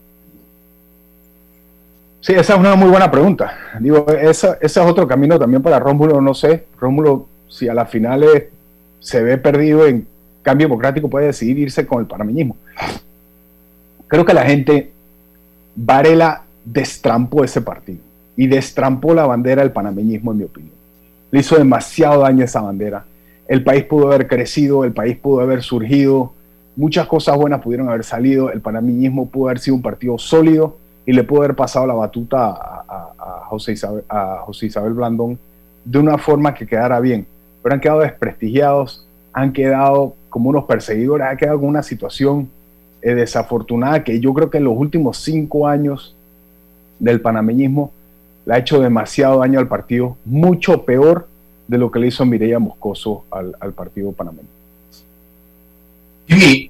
[2.20, 3.54] Sí, esa es una muy buena pregunta.
[3.80, 6.66] Digo, ese es otro camino también para Rómulo, no sé.
[6.80, 8.46] Rómulo, si a las finales
[9.00, 10.06] se ve perdido en
[10.42, 12.58] Cambio Democrático puede decidir irse con el panameñismo.
[14.08, 14.92] Creo que la gente,
[15.76, 18.00] Varela destrampó ese partido
[18.36, 20.74] y destrampó la bandera del panameñismo, en mi opinión.
[21.30, 23.06] Le hizo demasiado daño esa bandera.
[23.50, 26.34] El país pudo haber crecido, el país pudo haber surgido,
[26.76, 31.14] muchas cosas buenas pudieron haber salido, el panameñismo pudo haber sido un partido sólido y
[31.14, 32.52] le pudo haber pasado la batuta
[32.88, 35.40] a, José, Isabel, Blandón
[35.84, 37.26] de una forma que quedara bien.
[37.64, 42.48] Pero han quedado desprestigiados, han quedado como unos perseguidores, ha quedado con una situación
[43.02, 46.16] eh, desafortunada que yo creo que en los últimos cinco años
[47.00, 47.92] del panameñismo
[48.46, 51.28] le ha hecho demasiado daño al partido, mucho peor
[51.70, 54.48] de lo que le hizo Mireya Moscoso al, al partido panameño.
[56.28, 56.68] Jimmy,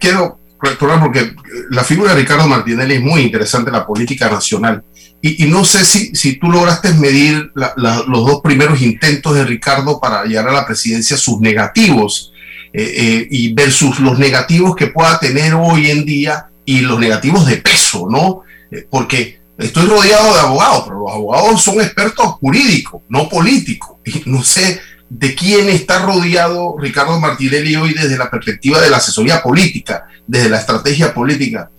[0.00, 1.32] quiero recordar porque
[1.70, 4.82] la figura de Ricardo Martinelli es muy interesante en la política nacional.
[5.22, 9.34] Y, y no sé si, si tú lograste medir la, la, los dos primeros intentos
[9.34, 12.32] de Ricardo para llegar a la presidencia, sus negativos,
[12.72, 17.46] eh, eh, y versus los negativos que pueda tener hoy en día y los negativos
[17.46, 18.42] de peso, ¿no?
[18.70, 23.96] Eh, porque estoy rodeado de abogados, pero los abogados son expertos jurídicos, no políticos.
[24.26, 29.42] No sé de quién está rodeado Ricardo Martinelli hoy desde la perspectiva de la asesoría
[29.42, 31.70] política, desde la estrategia política.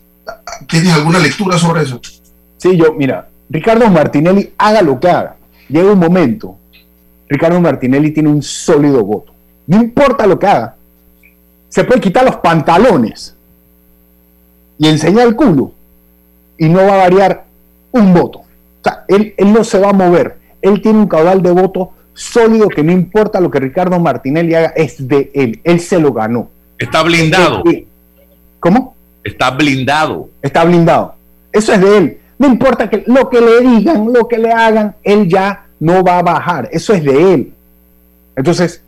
[0.67, 1.99] ¿Tienes alguna lectura sobre eso?
[2.57, 5.35] Sí, yo, mira, Ricardo Martinelli, haga lo que haga.
[5.67, 6.57] Llega un momento,
[7.27, 9.33] Ricardo Martinelli tiene un sólido voto.
[9.65, 10.75] No importa lo que haga.
[11.69, 13.35] Se puede quitar los pantalones
[14.77, 15.71] y enseñar el culo
[16.57, 17.45] y no va a variar
[17.91, 18.39] un voto.
[18.39, 20.37] O sea, él, él no se va a mover.
[20.61, 24.73] Él tiene un caudal de voto sólido que no importa lo que Ricardo Martinelli haga,
[24.75, 25.59] es de él.
[25.63, 26.49] Él se lo ganó.
[26.77, 27.63] Está blindado.
[28.59, 28.95] ¿Cómo?
[29.23, 30.29] Está blindado.
[30.41, 31.15] Está blindado.
[31.51, 32.17] Eso es de él.
[32.37, 36.19] No importa que lo que le digan, lo que le hagan, él ya no va
[36.19, 36.69] a bajar.
[36.71, 37.53] Eso es de él.
[38.35, 38.81] Entonces,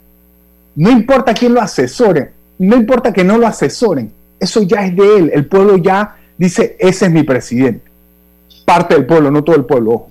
[0.75, 5.17] no importa quién lo asesore, no importa que no lo asesoren, eso ya es de
[5.17, 5.31] él.
[5.33, 7.92] El pueblo ya dice, ese es mi presidente.
[8.65, 10.07] Parte del pueblo, no todo el pueblo.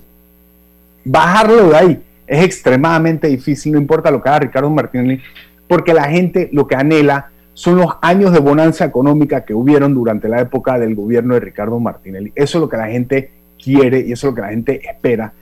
[1.05, 5.21] Bajarlo de ahí es extremadamente difícil, no importa lo que haga Ricardo Martinelli,
[5.67, 10.27] porque la gente lo que anhela son los años de bonanza económica que hubieron durante
[10.27, 12.31] la época del gobierno de Ricardo Martinelli.
[12.35, 15.33] Eso es lo que la gente quiere y eso es lo que la gente espera.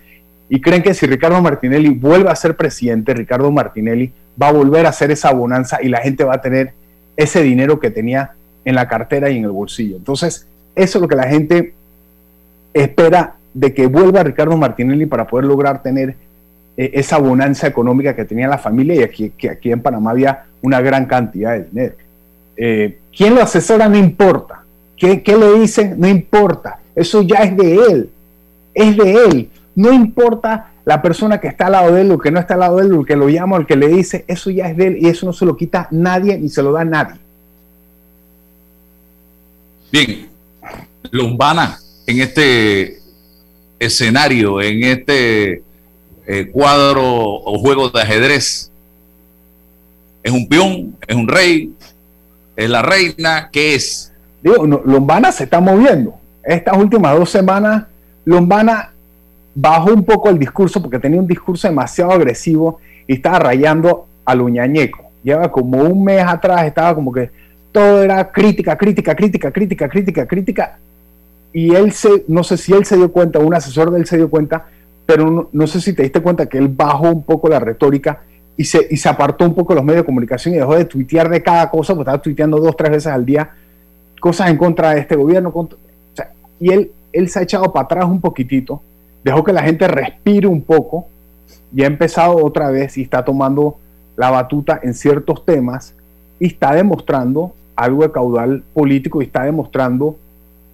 [0.50, 4.86] Y creen que si Ricardo Martinelli vuelve a ser presidente, Ricardo Martinelli va a volver
[4.86, 6.74] a hacer esa bonanza y la gente va a tener
[7.16, 8.32] ese dinero que tenía
[8.66, 9.96] en la cartera y en el bolsillo.
[9.96, 11.74] Entonces, eso es lo que la gente
[12.74, 16.16] espera de que vuelva Ricardo Martinelli para poder lograr tener
[16.78, 20.82] eh, esa bonanza económica que tenía la familia y aquí, aquí en Panamá había una
[20.82, 21.96] gran cantidad de dinero.
[22.56, 23.90] Eh, ¿Quién lo asesora?
[23.90, 24.64] No importa.
[24.96, 25.96] ¿Qué, ¿Qué, le dicen?
[25.98, 26.80] No importa.
[26.96, 28.10] Eso ya es de él.
[28.74, 29.50] Es de él.
[29.76, 32.62] No importa la persona que está al lado de él o que no está al
[32.62, 34.78] lado de él, o que lo llama o el que le dice, eso ya es
[34.78, 37.20] de él y eso no se lo quita nadie ni se lo da nadie.
[39.92, 40.30] Bien,
[41.12, 41.78] Lombana,
[42.12, 43.00] en este
[43.80, 45.64] escenario, en este
[46.28, 48.72] eh, cuadro o juego de ajedrez,
[50.22, 50.96] ¿es un peón?
[51.08, 51.74] ¿Es un rey?
[52.56, 53.50] ¿Es la reina?
[53.52, 54.12] ¿Qué es?
[54.44, 56.16] Digo, Lombana se está moviendo.
[56.44, 57.86] Estas últimas dos semanas,
[58.26, 58.92] Lombana
[59.56, 64.42] bajó un poco el discurso porque tenía un discurso demasiado agresivo y estaba rayando al
[64.42, 65.12] uñañeco.
[65.24, 67.30] Lleva como un mes atrás, estaba como que
[67.72, 70.80] todo era crítica, crítica, crítica, crítica, crítica, crítica.
[71.54, 74.18] Y él se, no sé si él se dio cuenta, un asesor de él se
[74.18, 74.68] dio cuenta,
[75.06, 78.22] pero no, no sé si te diste cuenta que él bajó un poco la retórica
[78.56, 80.86] y se, y se apartó un poco de los medios de comunicación y dejó de
[80.86, 83.52] tuitear de cada cosa, porque estaba tuiteando dos, tres veces al día
[84.20, 85.52] cosas en contra de este gobierno.
[86.60, 88.82] Y él, él se ha echado para atrás un poquitito,
[89.24, 91.08] dejó que la gente respire un poco
[91.76, 93.78] y ha empezado otra vez y está tomando
[94.16, 95.96] la batuta en ciertos temas
[96.40, 100.18] y está demostrando algo de caudal político y está demostrando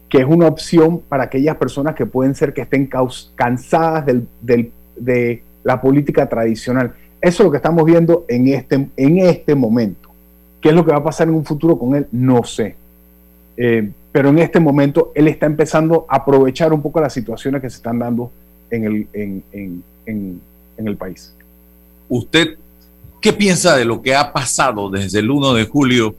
[0.10, 2.90] que es una opción para aquellas personas que pueden ser que estén
[3.36, 6.94] cansadas del, del, de la política tradicional.
[7.20, 10.10] Eso es lo que estamos viendo en este, en este momento.
[10.62, 12.08] ¿Qué es lo que va a pasar en un futuro con él?
[12.12, 12.76] No sé.
[13.58, 17.70] Eh, pero en este momento él está empezando a aprovechar un poco las situaciones que
[17.70, 18.32] se están dando
[18.72, 20.42] en el, en, en, en,
[20.78, 21.34] en el país.
[22.08, 22.58] ¿Usted
[23.20, 26.16] qué piensa de lo que ha pasado desde el 1 de julio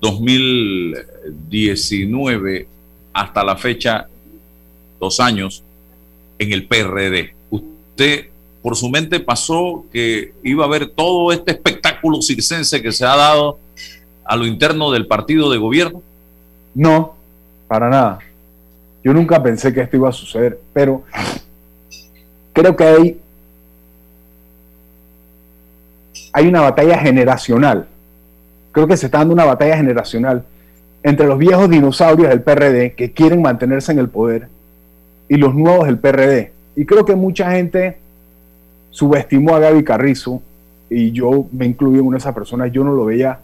[0.00, 2.68] 2019
[3.14, 4.08] hasta la fecha,
[5.00, 5.64] dos años,
[6.38, 7.34] en el PRD?
[7.48, 8.26] Usted
[8.60, 13.14] por su mente pasó que iba a haber todo este espectáculo circense que se ha
[13.14, 13.58] dado
[14.24, 16.02] a lo interno del partido de gobierno?
[16.74, 17.14] No,
[17.68, 18.20] para nada.
[19.02, 21.04] Yo nunca pensé que esto iba a suceder, pero
[22.54, 23.20] creo que hay,
[26.32, 27.86] hay una batalla generacional.
[28.72, 30.42] Creo que se está dando una batalla generacional
[31.04, 34.48] entre los viejos dinosaurios del PRD que quieren mantenerse en el poder
[35.28, 36.52] y los nuevos del PRD.
[36.74, 37.98] Y creo que mucha gente
[38.90, 40.42] subestimó a Gaby Carrizo
[40.88, 42.72] y yo me incluyo en una de esas personas.
[42.72, 43.38] Yo no lo veía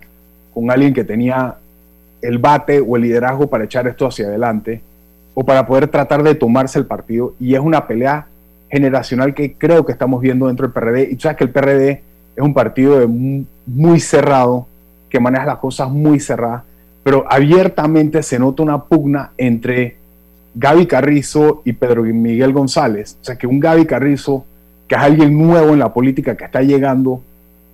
[0.54, 1.56] con alguien que tenía
[2.22, 4.80] el bate o el liderazgo para echar esto hacia adelante
[5.34, 7.34] o para poder tratar de tomarse el partido.
[7.38, 8.26] Y es una pelea
[8.70, 11.10] generacional que creo que estamos viendo dentro del PRD.
[11.10, 12.02] Y tú sabes que el PRD
[12.36, 13.06] es un partido
[13.66, 14.66] muy, cerrado,
[15.10, 16.62] que maneja las cosas muy cerradas,
[17.02, 19.96] pero abiertamente se nota una pugna entre
[20.54, 23.16] Gaby Carrizo y Pedro Miguel González.
[23.20, 24.44] O sea, que un Gaby Carrizo
[24.90, 27.22] que es alguien nuevo en la política que está llegando,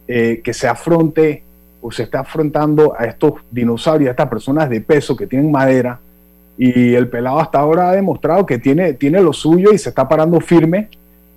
[0.06, 1.42] eh, que se afronte
[1.80, 5.98] o se está afrontando a estos dinosaurios, a estas personas de peso que tienen madera.
[6.58, 10.06] Y el pelado hasta ahora ha demostrado que tiene, tiene lo suyo y se está
[10.06, 10.90] parando firme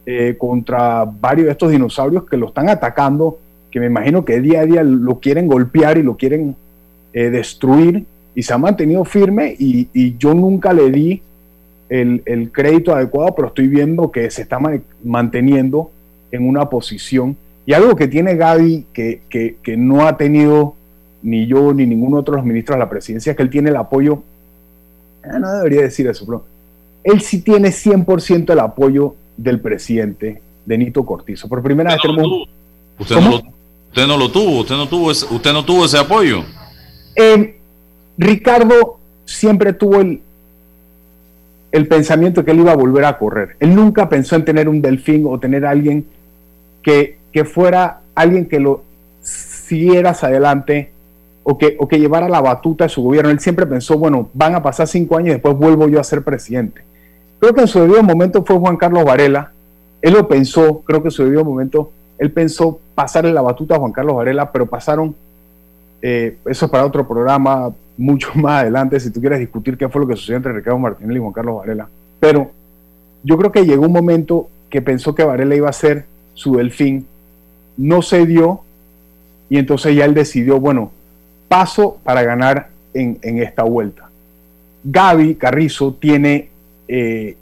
[0.06, 3.40] eh, contra varios de estos dinosaurios que lo están atacando,
[3.72, 6.58] que me imagino que día a día lo quieren golpear y lo quieren
[7.14, 8.06] eh, destruir.
[8.36, 11.22] Y se ha mantenido firme y, y yo nunca le di
[11.90, 14.60] el, crédito adecuado, pero estoy viendo que se está
[15.04, 15.92] manteniendo
[16.32, 17.36] en una posición.
[17.66, 20.76] Y algo que tiene Gaby, que, que, no ha tenido
[21.22, 23.70] ni yo ni ninguno otro de los ministros de la presidencia, es que él tiene
[23.70, 24.24] el apoyo,
[25.24, 26.46] eh, no debería decir eso, pero
[27.04, 31.48] él sí tiene 100% el apoyo del presidente de Nito Cortizo.
[31.50, 32.48] Por primera vez tenemos...
[32.98, 33.36] usted, no lo,
[33.90, 36.44] usted no lo tuvo, usted no tuvo, ese, usted no tuvo ese apoyo.
[38.18, 40.22] Ricardo siempre tuvo el,
[41.72, 43.56] el pensamiento que él iba a volver a correr.
[43.60, 46.06] Él nunca pensó en tener un delfín o tener alguien
[46.82, 48.84] que, que fuera alguien que lo
[49.22, 50.92] siguiera adelante
[51.44, 53.32] o que, o que llevara la batuta de su gobierno.
[53.32, 56.24] Él siempre pensó, bueno, van a pasar cinco años y después vuelvo yo a ser
[56.24, 56.82] presidente.
[57.40, 59.52] Creo que en su debido momento fue Juan Carlos Varela.
[60.02, 63.80] Él lo pensó, creo que en su debido momento, él pensó pasarle la batuta a
[63.80, 65.16] Juan Carlos Varela, pero pasaron,
[66.02, 70.02] eh, eso es para otro programa, mucho más adelante si tú quieres discutir qué fue
[70.02, 71.88] lo que sucedió entre Ricardo Martínez y Juan Carlos Varela.
[72.20, 72.52] Pero
[73.24, 77.06] yo creo que llegó un momento que pensó que Varela iba a ser su delfín,
[77.78, 78.62] no se dio
[79.50, 80.92] y entonces ya él decidió, bueno,
[81.48, 84.10] paso para ganar en, esta vuelta.
[84.84, 86.50] Gaby Carrizo tiene
[86.88, 87.36] eh,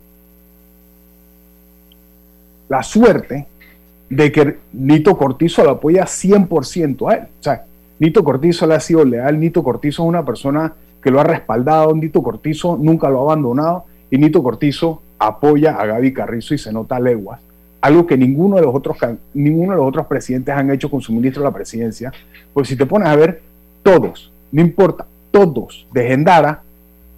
[2.69, 3.45] la suerte
[4.09, 7.23] de que Nito Cortizo lo apoya 100% a él.
[7.39, 7.65] O sea,
[7.99, 11.95] Nito Cortizo le ha sido leal, Nito Cortizo es una persona que lo ha respaldado,
[11.95, 16.71] Nito Cortizo nunca lo ha abandonado y Nito Cortizo apoya a Gaby Carrizo y se
[16.71, 17.39] nota leguas,
[17.81, 18.97] algo que ninguno de los otros,
[19.33, 22.11] ninguno de los otros presidentes han hecho con su ministro de la presidencia,
[22.53, 23.41] pues si te pones a ver,
[23.81, 26.61] todos, no importa, todos de Gendara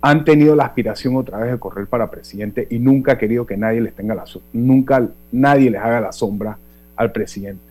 [0.01, 3.57] han tenido la aspiración otra vez de correr para presidente y nunca ha querido que
[3.57, 6.57] nadie les tenga la nunca nadie les haga la sombra
[6.95, 7.61] al presidente.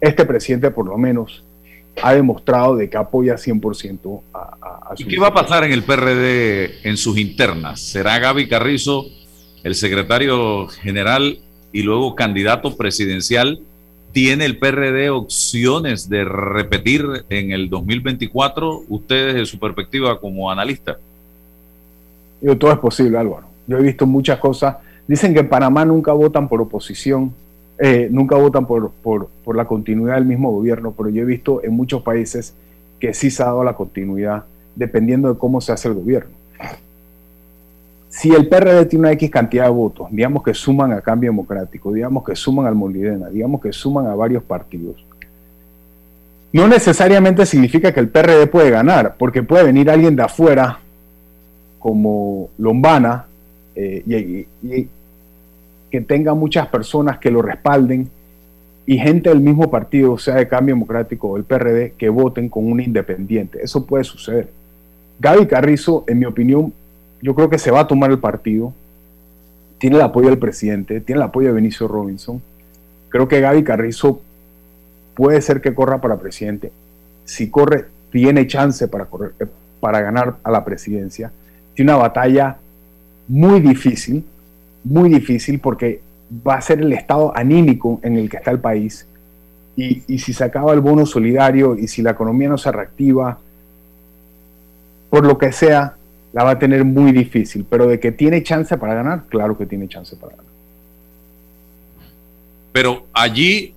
[0.00, 1.44] Este presidente por lo menos
[2.02, 5.72] ha demostrado de que apoya 100% a, a, su ¿Y qué va a pasar en
[5.72, 7.80] el PRD en sus internas?
[7.80, 9.06] ¿Será Gaby Carrizo
[9.64, 11.38] el secretario general
[11.72, 13.60] y luego candidato presidencial?
[14.12, 18.84] ¿Tiene el PRD opciones de repetir en el 2024?
[18.88, 20.98] Ustedes, de su perspectiva como analista.
[22.40, 23.46] Yo, todo es posible, Álvaro.
[23.66, 24.76] Yo he visto muchas cosas.
[25.06, 27.34] Dicen que en Panamá nunca votan por oposición
[27.78, 31.62] eh, nunca votan por, por, por, la continuidad del mismo gobierno, pero yo he visto
[31.62, 32.54] en muchos países
[32.98, 36.30] que sí se ha dado la continuidad dependiendo de cómo se hace el gobierno.
[38.08, 41.92] Si el PRD tiene una X cantidad de votos, digamos que suman a Cambio Democrático,
[41.92, 45.04] digamos que suman al Molidena, digamos que suman a varios partidos,
[46.52, 50.80] no necesariamente significa que el PRD puede ganar, porque puede venir alguien de afuera,
[51.78, 53.26] como Lombana,
[53.74, 54.02] eh,
[54.62, 54.88] y,
[55.90, 58.10] que tenga muchas personas que lo respalden
[58.86, 62.70] y gente del mismo partido, sea de Cambio Democrático o el PRD, que voten con
[62.70, 63.58] un independiente.
[63.62, 64.48] Eso puede suceder.
[65.20, 66.72] Gaby Carrizo, en mi opinión,
[67.20, 68.72] yo creo que se va a tomar el partido.
[69.78, 72.40] Tiene el apoyo del presidente, tiene el apoyo de Benicio Robinson.
[73.10, 74.22] Creo que Gaby Carrizo
[75.14, 76.72] puede ser que corra para presidente.
[77.24, 79.46] Si corre, tiene chance para, correr, eh,
[79.80, 81.30] para ganar a la presidencia.
[81.74, 82.56] Tiene una batalla
[83.28, 84.24] muy difícil
[84.88, 86.00] muy difícil porque
[86.46, 89.06] va a ser el estado anímico en el que está el país.
[89.76, 93.38] Y, si se acaba el bono solidario y si la economía no se reactiva,
[95.08, 95.94] por lo que sea,
[96.32, 97.64] la va a tener muy difícil.
[97.68, 100.52] Pero de que tiene chance para ganar, claro que tiene chance para ganar.
[102.72, 103.72] Pero allí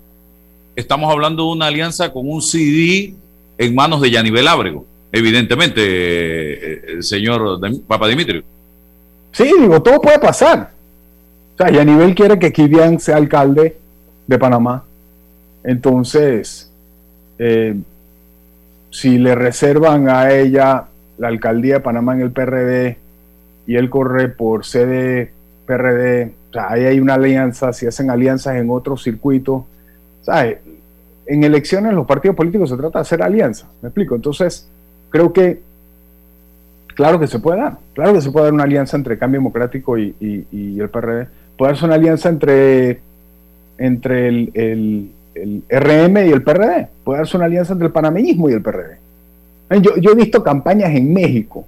[0.76, 3.14] estamos hablando de una alianza con un CD
[3.58, 8.44] en manos de Yanivel Ábrego, evidentemente, eh, el señor Papa Dimitrio.
[9.32, 10.72] Sí, digo, todo puede pasar.
[11.62, 13.78] Sea, nivel quiere que Kivian sea alcalde
[14.26, 14.84] de Panamá.
[15.64, 16.72] Entonces,
[17.38, 17.76] eh,
[18.90, 20.86] si le reservan a ella
[21.20, 22.98] la alcaldía de Panamá en el PRD
[23.68, 25.34] y él corre por sede
[25.68, 29.64] PRD, o sea, ahí hay una alianza, si hacen alianzas en otros circuitos,
[30.24, 30.58] ¿sabes?
[31.28, 34.16] En elecciones los partidos políticos se trata de hacer alianzas, ¿me explico?
[34.16, 34.68] Entonces,
[35.12, 35.62] creo que,
[37.02, 39.98] claro que se puede dar, claro que se puede dar una alianza entre Cambio Democrático
[39.98, 41.28] y el PRD,
[41.58, 43.02] puede darse una alianza entre,
[43.80, 45.10] entre el,
[45.68, 49.00] RM y el PRD, puede darse una alianza entre el panameñismo y el PRD.
[49.82, 51.66] Yo, yo he visto campañas en México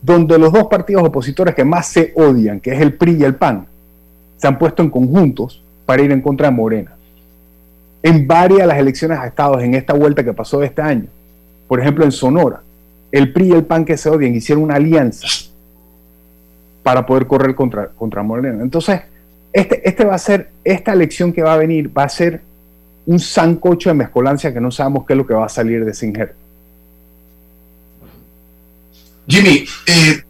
[0.00, 3.34] donde los dos partidos opositores que más se odian, que es el PRI y el
[3.34, 3.66] PAN,
[4.36, 6.92] se han puesto en conjuntos para ir en contra de Morena.
[8.04, 11.06] En varias de las elecciones a estados, en esta vuelta que pasó este año,
[11.66, 12.60] por ejemplo en Sonora,
[13.14, 15.28] el PRI y el PAN que se odian hicieron una alianza
[16.82, 18.60] para poder correr contra, contra Morena.
[18.60, 19.02] Entonces,
[19.52, 22.42] este, este va a ser, esta elección que va a venir va a ser
[23.06, 25.92] un sancocho de mezcolancia que no sabemos qué es lo que va a salir de
[25.92, 26.34] ese injerto.
[29.28, 30.22] Jimmy, eh,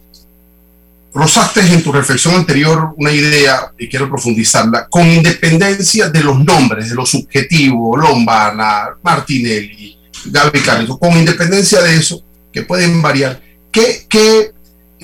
[1.11, 4.87] rozaste en tu reflexión anterior una idea y quiero profundizarla.
[4.87, 10.59] Con independencia de los nombres, de los subjetivos, Lombana, Martinelli, Gaby
[10.99, 12.23] con independencia de eso,
[12.55, 14.53] que pueden variar, ¿qué, qué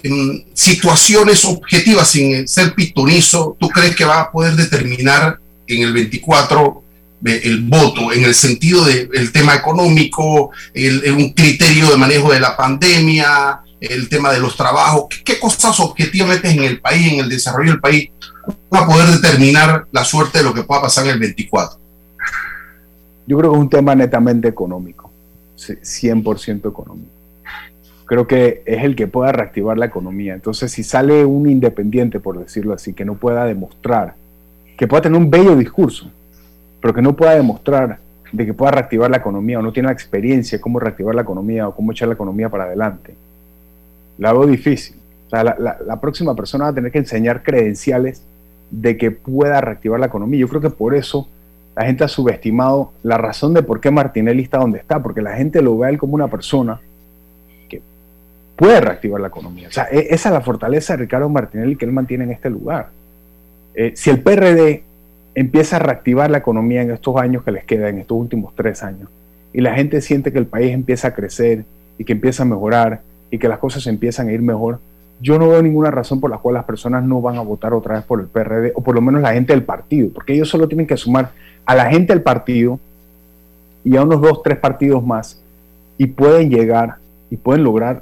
[0.03, 5.37] em, situaciones objetivas, sin ser pitonizo, tú crees que va a poder determinar
[5.67, 6.81] en el 24
[7.25, 12.55] eh, el voto en el sentido del tema económico, un criterio de manejo de la
[12.55, 17.73] pandemia, el tema de los trabajos, qué cosas objetivamente en el país, en el desarrollo
[17.73, 18.11] del país,
[18.69, 21.77] van a poder determinar la suerte de lo que pueda pasar en el 24.
[23.27, 25.11] Yo creo que es un tema netamente económico,
[25.57, 27.20] 100% económico.
[28.11, 30.33] Creo que es el que pueda reactivar la economía.
[30.33, 34.15] Entonces, si sale un independiente, por decirlo así, que no pueda demostrar,
[34.77, 36.11] que pueda tener un bello discurso,
[36.81, 37.99] pero que no pueda demostrar
[38.33, 41.21] de que pueda reactivar la economía o no tiene la experiencia de cómo reactivar la
[41.21, 43.15] economía o cómo echar la economía para adelante,
[44.17, 44.97] la veo difícil.
[45.27, 48.23] O sea, la, próxima persona va a tener que enseñar credenciales
[48.71, 50.41] de que pueda reactivar la economía.
[50.41, 51.29] Yo creo que por eso
[51.77, 55.37] la gente ha subestimado la razón de por qué Martinelli está donde está, porque la
[55.37, 56.81] gente lo ve a él como una persona
[58.55, 59.67] puede reactivar la economía.
[59.67, 62.49] O sea, e, esa es la fortaleza de Ricardo Martinelli que él mantiene en este
[62.49, 62.89] lugar.
[63.73, 64.83] Eh, si el PRD
[65.33, 68.83] empieza a reactivar la economía en estos años que les queda, en estos últimos tres
[68.83, 69.09] años,
[69.53, 71.65] y la gente siente que el país empieza a crecer
[71.97, 74.79] y que empieza a mejorar y que las cosas empiezan a ir mejor,
[75.21, 77.95] yo no veo ninguna razón por la cual las personas no van a votar otra
[77.95, 80.67] vez por el PRD, o por lo menos la gente del partido, porque ellos solo
[80.67, 81.31] tienen que sumar
[81.65, 82.79] a la gente del partido
[83.83, 85.41] y a unos dos, tres partidos más,
[85.97, 86.95] y pueden llegar
[87.29, 88.01] y pueden lograr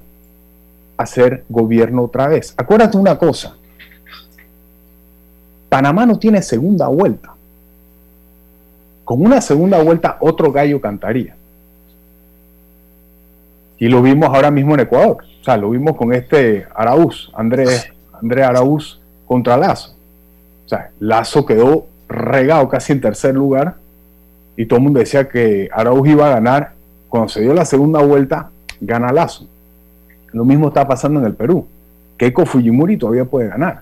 [1.00, 2.54] hacer gobierno otra vez.
[2.58, 3.56] Acuérdate una cosa,
[5.70, 7.34] Panamá no tiene segunda vuelta.
[9.06, 11.36] Con una segunda vuelta otro gallo cantaría.
[13.78, 15.24] Y lo vimos ahora mismo en Ecuador.
[15.41, 17.91] O sea, lo vimos con este Araúz, Andrés,
[18.22, 19.95] Andrés Araúz contra Lazo.
[20.66, 23.76] O sea, Lazo quedó regado casi en tercer lugar
[24.58, 26.74] y todo el mundo decía que Araúz iba a ganar.
[27.08, 28.50] Cuando se dio la segunda vuelta,
[28.82, 29.47] gana Lazo.
[30.34, 31.65] Lo mismo está pasando en el Perú.
[32.17, 33.82] Keiko Fujimori todavía puede ganar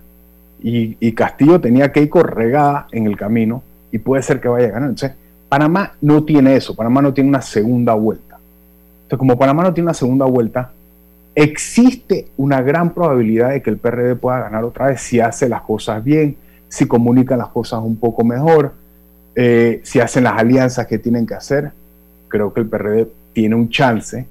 [0.60, 4.90] y, Castillo tenía Keiko regada en el camino y puede ser que vaya a ganar.
[4.90, 5.18] Entonces,
[5.50, 8.38] Panamá no tiene eso, Panamá no tiene una segunda vuelta.
[9.04, 10.72] Entonces, como Panamá no tiene una segunda vuelta,
[11.36, 15.62] existe una gran probabilidad de que el PRD pueda ganar otra vez si hace las
[15.62, 16.36] cosas bien,
[16.68, 18.74] si comunica las cosas un poco mejor,
[19.36, 21.72] eh, si hacen las alianzas que tienen que hacer.
[22.28, 24.26] Creo que el PRD tiene un chance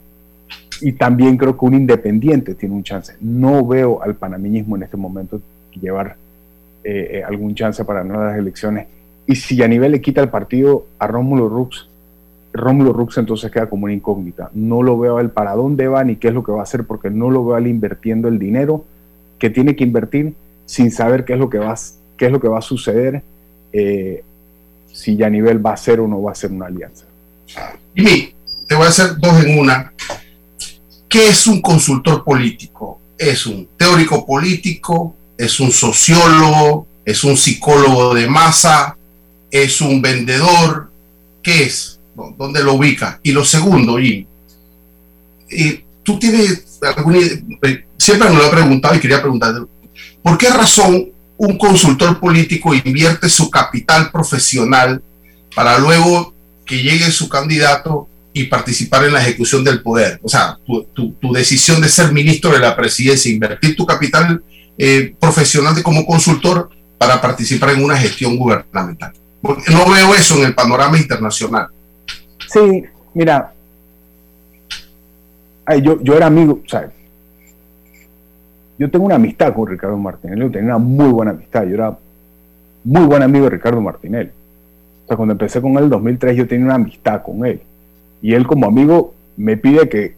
[0.82, 3.14] y también creo que un independiente tiene un chance.
[3.20, 5.40] No veo al panameñismo en este momento
[5.80, 6.16] llevar
[6.84, 8.86] eh, eh, algún chance para ganar las elecciones.
[9.26, 11.88] Y si a nivel le quita el partido a Rómulo Rux,
[12.52, 14.50] Rómulo Rux entonces queda como una incógnita.
[14.54, 16.84] No lo veo él para dónde va ni qué es lo que va a hacer,
[16.84, 18.84] porque no lo veo él invirtiendo el dinero
[19.38, 21.74] que tiene que invertir sin saber qué es lo que va,
[22.16, 23.22] qué es lo que va a suceder,
[23.72, 24.24] eh,
[24.86, 27.04] si ya nivel va a ser o no va a ser una alianza.
[27.94, 28.34] Y
[28.66, 29.92] te voy a hacer dos en una.
[31.08, 33.00] ¿Qué es un consultor político?
[33.16, 38.96] Es un teórico político, es un sociólogo, es un psicólogo de masa,
[39.50, 40.90] es un vendedor,
[41.42, 42.00] ¿qué es?
[42.36, 43.20] ¿Dónde lo ubica?
[43.22, 44.26] Y lo segundo, y,
[46.02, 49.54] tú tienes alguna eh, siempre me lo he preguntado y quería preguntar,
[50.22, 55.02] ¿por qué razón un consultor político invierte su capital profesional
[55.54, 56.34] para luego
[56.64, 60.20] que llegue su candidato y participar en la ejecución del poder?
[60.22, 60.58] O sea,
[60.94, 64.42] tu, decisión de ser ministro de la presidencia, invertir tu capital
[64.76, 66.68] eh, profesional de como consultor
[66.98, 69.12] para participar en una gestión gubernamental.
[69.40, 71.68] Porque no veo eso en el panorama internacional.
[72.46, 72.84] Sí,
[73.14, 73.54] mira,
[75.82, 76.90] yo, yo era amigo, sea,
[78.78, 81.98] yo tengo una amistad con Ricardo Martinelli, yo tenía una muy buena amistad, yo era
[82.84, 84.30] muy buen amigo de Ricardo Martinelli.
[85.04, 87.62] O sea, cuando empecé con él en 2003 yo tenía una amistad con él.
[88.26, 90.16] Y él como amigo me pide que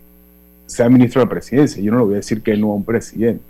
[0.64, 1.82] sea ministro de la presidencia.
[1.82, 3.44] Yo no le voy a decir que no a un presidente.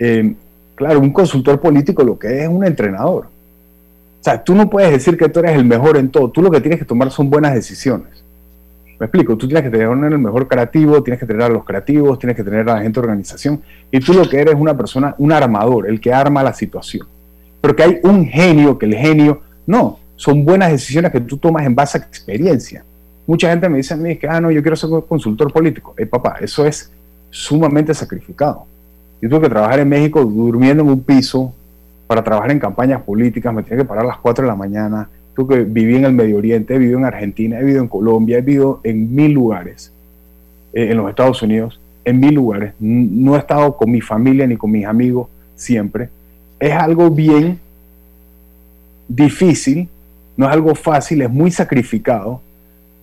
[0.00, 0.34] Eh,
[0.74, 3.26] claro, un consultor político lo que es es un entrenador.
[3.26, 6.28] O sea, tú no puedes decir que tú eres el mejor en todo.
[6.28, 8.24] Tú lo que tienes que tomar son buenas decisiones.
[8.98, 12.18] Me explico, tú tienes que tener el mejor creativo, tienes que tener a los creativos,
[12.18, 13.62] tienes que tener a la gente de organización,
[13.92, 17.06] y tú lo que eres es una persona, un armador, el que arma la situación.
[17.60, 21.64] Pero que hay un genio, que el genio No, son buenas decisiones que tú tomas
[21.64, 22.84] en base a experiencia.
[23.28, 25.94] Mucha gente me dice a mí que, ah, no, yo quiero ser consultor político.
[25.98, 26.90] Hey, papá, eso es
[27.28, 28.64] sumamente sacrificado.
[29.20, 31.52] Yo tuve que trabajar en México durmiendo en un piso
[32.06, 35.10] para trabajar en campañas políticas, me tenía que parar a las 4 de la mañana,
[35.36, 38.38] tuve que viví en el Medio Oriente, he vivido en Argentina, he vivido en Colombia,
[38.38, 39.92] he vivido en mil lugares,
[40.72, 42.72] eh, en los Estados Unidos, en mil lugares.
[42.80, 46.08] No he estado con mi familia ni con mis amigos siempre.
[46.58, 47.60] Es algo bien
[49.06, 49.86] difícil,
[50.34, 52.40] no es algo fácil, es muy sacrificado.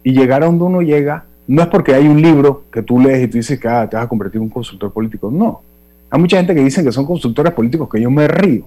[0.06, 3.24] Y llegar a donde uno llega no es porque hay un libro que tú lees
[3.24, 5.32] y tú dices que ah, te vas a convertir en un consultor político.
[5.32, 5.64] No.
[6.12, 8.66] Hay mucha gente que dice que son consultores políticos que yo me río.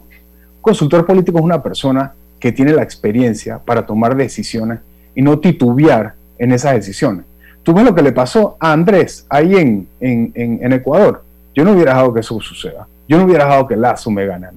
[0.57, 4.81] Un consultor político es una persona que tiene la experiencia para tomar decisiones
[5.15, 7.25] y no titubear en esas decisiones.
[7.63, 11.23] Tú ves lo que le pasó a Andrés ahí en, en, Ecuador.
[11.55, 12.89] Yo no hubiera dejado que eso suceda.
[13.09, 14.49] Yo no hubiera dejado que Lazo me gane.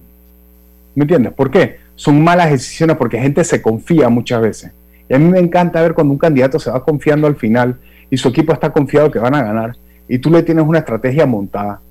[0.95, 1.31] ¿Me entiendes?
[1.33, 1.77] ¿Por qué?
[1.95, 4.71] Son malas decisiones porque gente se confía muchas veces.
[5.11, 7.77] Y a mí me encanta ver cuando un candidato se va confiando al final
[8.09, 9.75] y su equipo está confiado que van a ganar
[10.07, 11.81] y tú le tienes una estrategia montada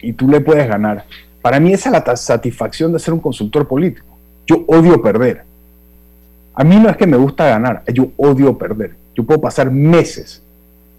[0.00, 1.04] y tú le puedes ganar.
[1.42, 4.06] Para mí esa es la satisfacción de ser un consultor político.
[4.46, 5.42] Yo odio perder.
[6.54, 8.94] A mí no es que me gusta ganar, yo odio perder.
[9.14, 10.42] Yo puedo pasar meses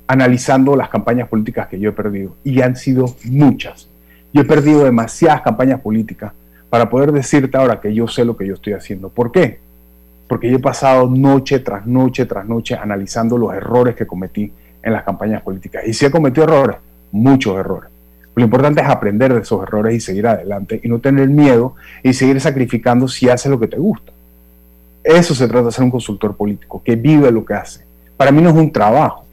[0.05, 3.89] analizando las campañas políticas que yo he perdido y han sido muchas.
[4.32, 6.34] Yo he perdido demasiadas campañas políticas
[6.70, 9.10] para poder decirte ahora que yo sé lo que yo estoy haciendo.
[9.10, 9.68] ¿Por qué?
[10.30, 14.49] Porque yo he pasado noche tras noche tras noche analizando los errores que cometí
[14.82, 15.84] en las campañas políticas.
[15.86, 16.77] Y si he cometido errores,
[17.11, 17.89] muchos errores.
[18.36, 22.13] Lo importante es aprender de esos errores y seguir adelante y no tener miedo y
[22.13, 24.13] seguir sacrificando si haces lo que te gusta.
[25.03, 28.41] Eso se trata de ser un consultor político, que vive lo que hace para mí
[28.41, 29.23] no es un trabajo.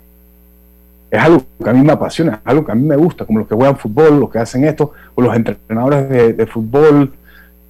[1.10, 3.40] Es algo que a mí me apasiona, es algo que a mí me gusta, como
[3.40, 7.12] los que juegan fútbol, los que hacen esto, o los entrenadores de, fútbol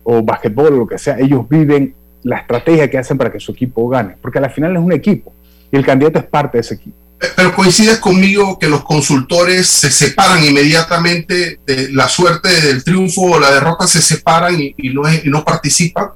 [0.04, 1.94] o básquetbol o lo que sea, ellos viven
[2.26, 5.32] la estrategia que hacen para que su equipo gane, porque al final es un equipo
[5.70, 6.96] y el candidato es parte de ese equipo.
[7.36, 13.40] Pero coincides conmigo que los consultores se separan inmediatamente de la suerte del triunfo o
[13.40, 16.08] la derrota, se separan y, no, y no participan.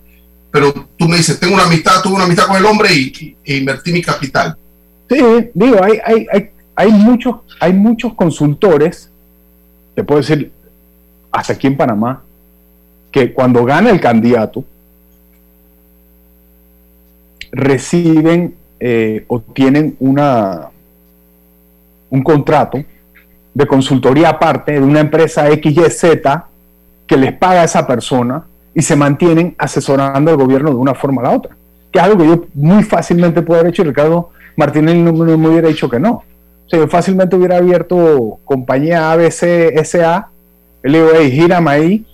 [0.51, 3.57] Pero tú me dices, tengo una amistad, tuve una amistad con el hombre y, e
[3.57, 4.57] invertí mi capital.
[5.09, 5.17] Sí,
[5.55, 9.11] digo, hay, hay, hay, hay, muchos, hay muchos consultores,
[9.95, 10.53] te puedo decir,
[11.31, 12.23] hasta aquí en Panamá,
[13.11, 14.65] que cuando gana el candidato,
[17.53, 20.71] reciben eh, o tienen una,
[22.11, 22.83] un contrato
[23.53, 26.05] de consultoría aparte de una empresa XYZ
[27.07, 28.45] que les paga a esa persona
[28.75, 31.57] y se mantienen asesorando al gobierno de una forma a la otra.
[31.91, 35.69] Que es algo que yo muy fácilmente puedo haber hecho, Ricardo Martinelli no, me hubiera
[35.69, 36.13] dicho que no.
[36.13, 40.29] O sea, yo fácilmente hubiera abierto compañía ABC SA,
[40.85, 42.07] le digo, hey, gírame ahí,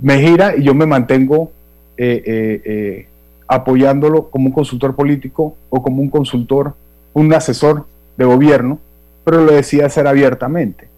[0.00, 1.52] me gira y yo me mantengo
[1.96, 3.06] eh, eh, eh,
[3.54, 6.74] apoyándolo como un consultor político o como un consultor,
[7.12, 7.86] un asesor
[8.16, 8.78] de gobierno,
[9.24, 10.88] pero lo decía hacer abiertamente.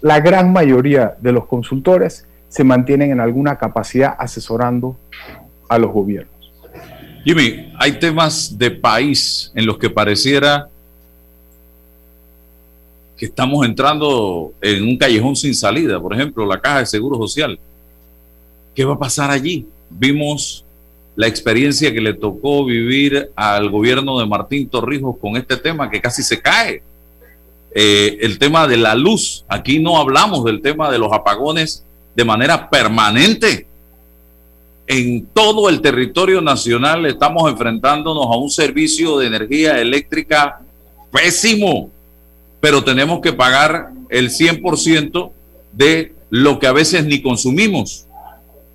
[0.00, 4.96] La gran mayoría de los consultores se mantienen en alguna capacidad asesorando
[5.68, 6.52] a los gobiernos.
[7.24, 10.68] Jimmy, hay temas de país en los que pareciera
[13.16, 16.00] que estamos entrando en un callejón sin salida.
[16.00, 17.58] Por ejemplo, la caja de seguro social.
[18.74, 19.66] ¿Qué va a pasar allí?
[19.90, 20.64] Vimos
[21.20, 26.00] la experiencia que le tocó vivir al gobierno de Martín Torrijos con este tema que
[26.00, 26.82] casi se cae.
[27.74, 29.44] Eh, el tema de la luz.
[29.46, 31.84] Aquí no hablamos del tema de los apagones
[32.16, 33.66] de manera permanente
[34.86, 40.62] en todo el territorio nacional estamos enfrentándonos a un servicio de energía eléctrica
[41.12, 41.90] pésimo,
[42.60, 45.30] pero tenemos que pagar el 100%
[45.72, 48.06] de lo que a veces ni consumimos.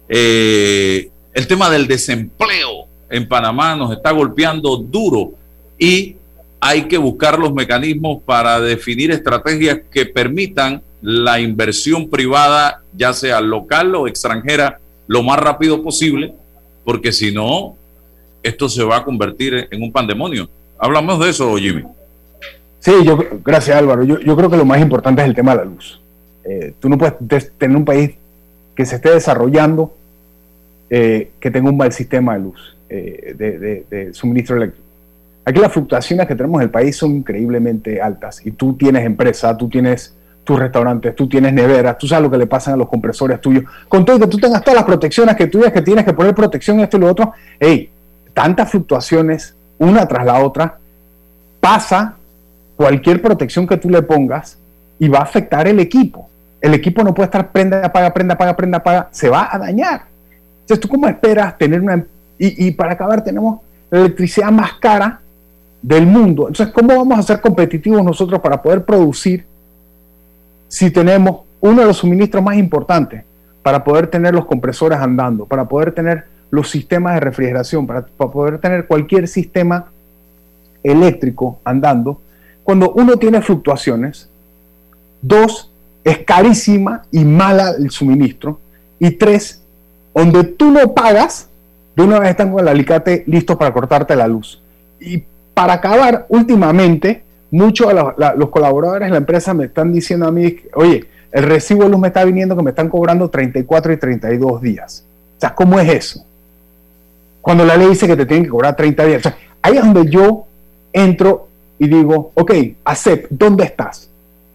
[0.07, 5.33] Eh, el tema del desempleo en Panamá nos está golpeando duro
[5.77, 6.15] y
[6.61, 13.41] hay que buscar los mecanismos para definir estrategias que permitan la inversión privada, ya sea
[13.41, 16.33] local o extranjera, lo más rápido posible,
[16.85, 17.75] porque si no,
[18.41, 20.49] esto se va a convertir en un pandemonio.
[20.79, 21.83] Hablamos de eso, Jimmy.
[22.79, 24.03] Sí, yo, gracias Álvaro.
[24.03, 25.99] Yo, creo que lo más importante es el tema de la luz.
[26.45, 28.11] Eh, tú no puedes tener un país
[28.73, 29.93] que se esté desarrollando
[30.89, 34.85] eh, que tenga un mal sistema de luz, eh, de, suministro eléctrico.
[35.45, 39.55] Aquí las fluctuaciones que tenemos en el país son increíblemente altas y tú tienes empresa,
[39.55, 42.87] tú tienes tus restaurantes, tú tienes neveras, tú sabes lo que le pasan a los
[42.87, 46.13] compresores tuyos, con todo que tú tengas todas las protecciones que tuyas, que tienes que
[46.13, 47.89] poner protección, esto y lo otro, hey,
[48.33, 50.77] tantas fluctuaciones una tras la otra,
[51.59, 52.15] pasa
[52.75, 54.57] cualquier protección que tú le pongas
[54.99, 56.29] y va a afectar el equipo.
[56.61, 60.14] El equipo no puede estar prenda, apaga, prenda, apaga, prenda, apaga, se va a dañar.
[60.65, 62.03] Entonces, ¿tú cómo esperas tener una,
[62.37, 63.59] Y, y para acabar tenemos
[63.89, 65.21] la electricidad más cara
[65.81, 66.47] del mundo.
[66.47, 69.45] Entonces, ¿cómo vamos a ser competitivos nosotros para poder producir
[70.67, 73.23] si tenemos uno de los suministros más importantes
[73.61, 78.59] para poder tener los compresores andando, para poder tener los sistemas de refrigeración, para, poder
[78.59, 79.87] tener cualquier sistema
[80.83, 82.21] eléctrico andando,
[82.63, 84.29] cuando uno tiene fluctuaciones,
[85.21, 85.71] dos,
[86.03, 88.59] es carísima y mala el suministro,
[88.99, 89.63] y tres,
[90.15, 91.49] donde tú no pagas,
[91.95, 94.61] de una vez están con el alicate listo para cortarte la luz.
[94.99, 100.31] Y para acabar, últimamente, muchos de los, colaboradores de la empresa me están diciendo a
[100.31, 103.97] mí, oye, el recibo de luz me está viniendo que me están cobrando 34 y
[103.97, 105.05] 32 días.
[105.37, 106.25] O sea, ¿cómo es eso?
[107.41, 109.19] Cuando la ley dice que te tienen que cobrar 30 días.
[109.19, 110.45] O sea, ahí es donde yo
[110.93, 112.53] entro y digo, ok,
[112.85, 114.09] ACEP, ¿dónde estás?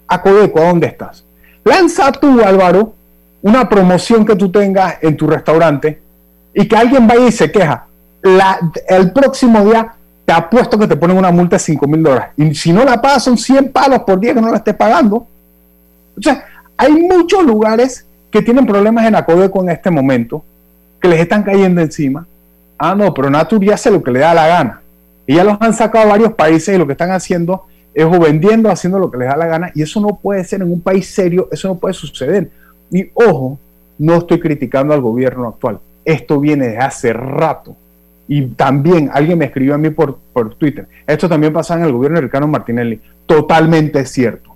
[0.08, 1.22] Acodeco, ¿a dónde estás?
[1.64, 2.94] Lanza tú, Álvaro,
[3.42, 6.00] una promoción que tú tengas en tu restaurante
[6.54, 7.86] y que alguien vaya y se queja.
[8.88, 12.30] el próximo día te apuesto que te ponen una multa de 5 mil dólares.
[12.36, 15.26] Y si no la pagas, son 100 palos por día que no la estés pagando.
[16.20, 16.44] Sea,
[16.76, 20.44] hay muchos lugares que tienen problemas en Acodeco en este momento,
[21.00, 22.26] que les están cayendo encima.
[22.78, 24.80] Ah, no, pero Natur ya hace lo que le da la gana.
[25.26, 28.70] Y ya los han sacado a varios países y lo que están haciendo es vendiendo,
[28.70, 29.72] haciendo lo que les da la gana.
[29.74, 32.50] Y eso no puede ser en un país serio, eso no puede suceder.
[32.90, 33.58] Y ojo,
[33.98, 35.78] no estoy criticando al gobierno actual.
[36.04, 37.76] Esto viene de hace rato.
[38.26, 40.86] Y también alguien me escribió a mí por, por Twitter.
[41.06, 43.00] Esto también pasaba en el gobierno de Ricardo Martinelli.
[43.26, 44.50] Totalmente cierto.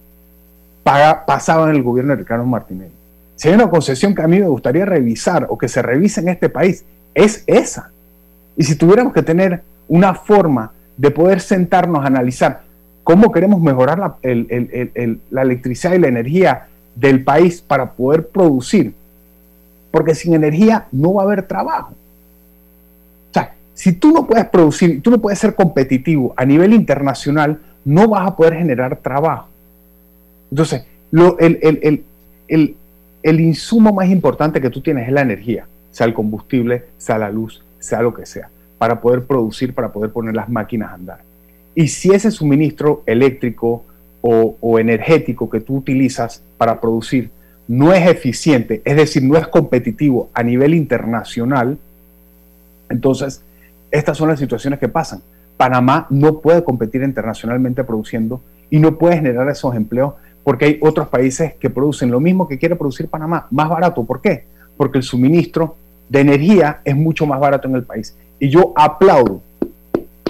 [0.83, 2.93] Pasaba en el gobierno de Ricardo Martinelli.
[3.37, 6.29] Si hay una concesión que a mí me gustaría revisar o que se revise en
[6.29, 7.91] este país, es esa.
[8.57, 12.63] Y si tuviéramos que tener una forma de poder sentarnos a analizar
[13.03, 14.17] cómo queremos mejorar la,
[15.31, 18.95] la electricidad y la energía del país para poder producir.
[19.91, 21.95] Porque sin energía no va a haber trabajo.
[23.31, 27.61] O sea, si tú no puedes producir, tú no puedes ser competitivo a nivel internacional,
[27.85, 29.49] no vas a poder generar trabajo.
[30.51, 31.59] Entonces, lo, el,
[33.25, 37.31] el insumo más importante que tú tienes es la energía, sea el combustible, sea la
[37.31, 41.19] luz, sea lo que sea, para poder producir, para poder poner las máquinas a andar.
[41.75, 43.85] Y si ese suministro eléctrico
[44.27, 47.31] o, energético que tú utilizas para producir
[47.69, 51.79] no es eficiente, es decir, no es competitivo a nivel internacional,
[52.89, 53.43] entonces
[53.91, 55.21] estas son las situaciones que pasan.
[55.57, 61.09] Panamá no puede competir internacionalmente produciendo y no puede generar esos empleos porque hay otros
[61.09, 64.05] países que producen lo mismo que quiere producir Panamá, más barato.
[64.05, 64.45] ¿Por qué?
[64.77, 65.77] Porque el suministro
[66.09, 68.17] de energía es mucho más barato en el país.
[68.39, 69.43] Y yo aplaudo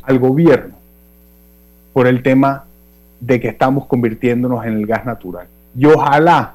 [0.02, 0.74] al gobierno
[1.92, 2.64] por el tema
[3.20, 5.46] de que estamos convirtiéndonos en el gas natural.
[5.76, 6.54] Y ojalá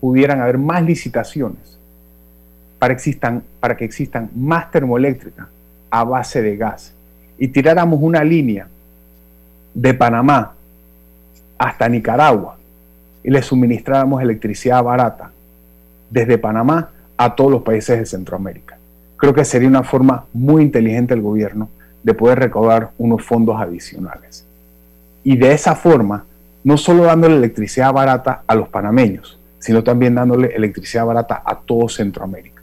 [0.00, 1.78] pudieran haber más licitaciones
[2.78, 5.46] para, existan, para que existan más termoeléctricas
[5.90, 6.94] a base de gas
[7.38, 8.68] y tiráramos una línea
[9.74, 10.52] de Panamá
[11.58, 12.56] hasta Nicaragua
[13.22, 15.30] y le suministráramos electricidad barata
[16.10, 18.78] desde Panamá a todos los países de Centroamérica.
[19.16, 21.68] Creo que sería una forma muy inteligente del gobierno
[22.06, 24.46] de poder recaudar unos fondos adicionales.
[25.24, 26.24] Y de esa forma,
[26.62, 31.88] no solo dándole electricidad barata a los panameños, sino también dándole electricidad barata a todo
[31.88, 32.62] Centroamérica.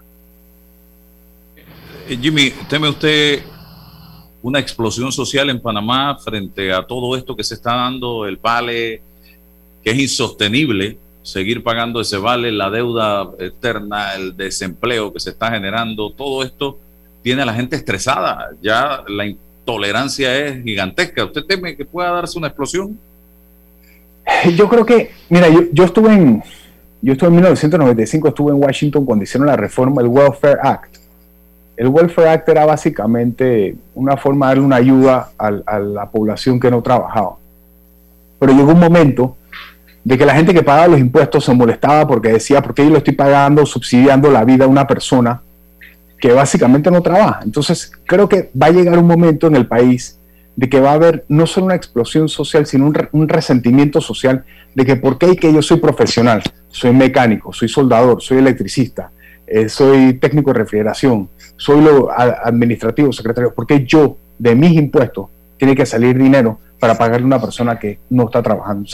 [2.08, 3.42] Eh, Jimmy, ¿teme usted
[4.42, 9.02] una explosión social en Panamá frente a todo esto que se está dando, el vale,
[9.84, 15.52] que es insostenible seguir pagando ese vale, la deuda eterna, el desempleo que se está
[15.52, 16.80] generando, todo esto
[17.24, 18.52] tiene a la gente estresada.
[18.62, 21.24] Ya la intolerancia es gigantesca.
[21.24, 23.00] ¿Usted teme que pueda darse una explosión?
[24.56, 26.44] Yo creo que, mira, yo, estuve en,
[27.02, 30.98] yo estuve en 1995, estuve en Washington cuando hicieron la reforma del Welfare Act.
[31.76, 36.70] El Welfare Act era básicamente una forma de darle una ayuda a, la población que
[36.70, 37.38] no trabajaba.
[38.40, 39.36] Pero llegó un momento
[40.04, 42.92] de que la gente que pagaba los impuestos se molestaba porque decía, ¿por qué yo
[42.92, 45.42] lo estoy pagando, subsidiando la vida de una persona
[46.24, 47.42] que básicamente no trabaja.
[47.44, 50.18] Entonces, creo que va a llegar un momento en el país
[50.56, 54.86] de que va a haber no solo una explosión social, sino un, resentimiento social de
[54.86, 59.12] que por qué que yo soy profesional, soy mecánico, soy soldador, soy electricista,
[59.46, 65.76] eh, soy técnico de refrigeración, soy lo administrativo, secretario, porque yo de mis impuestos tiene
[65.76, 68.88] que salir dinero para pagarle a una persona que no está trabajando.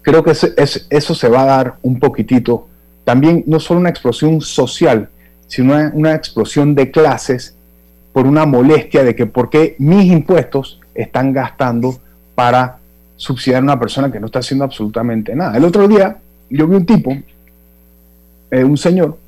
[0.00, 2.68] creo que eso se va a dar un poquitito.
[3.02, 5.08] También no solo una explosión social,
[5.50, 7.56] sino una, explosión de clases
[8.12, 11.98] por una molestia de que por qué mis impuestos están gastando
[12.36, 12.78] para
[13.16, 15.56] subsidiar a una persona que no está haciendo absolutamente nada.
[15.56, 17.16] El otro día yo vi un tipo,
[18.52, 19.18] eh, un señor,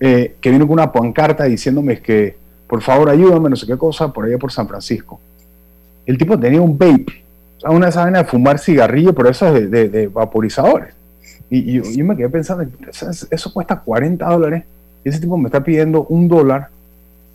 [0.00, 2.36] eh, que vino con una pancarta diciéndome que
[2.66, 5.18] por favor ayúdame, no sé qué cosa, por allá por San Francisco.
[6.04, 7.24] El tipo tenía un vape,
[7.64, 10.94] una esa de fumar cigarrillo, pero eso es de, vaporizadores.
[11.48, 12.66] Y, yo, me quedé pensando,
[13.30, 14.64] eso, cuesta 40 dólares,
[15.04, 16.68] ese tipo me está pidiendo un dólar,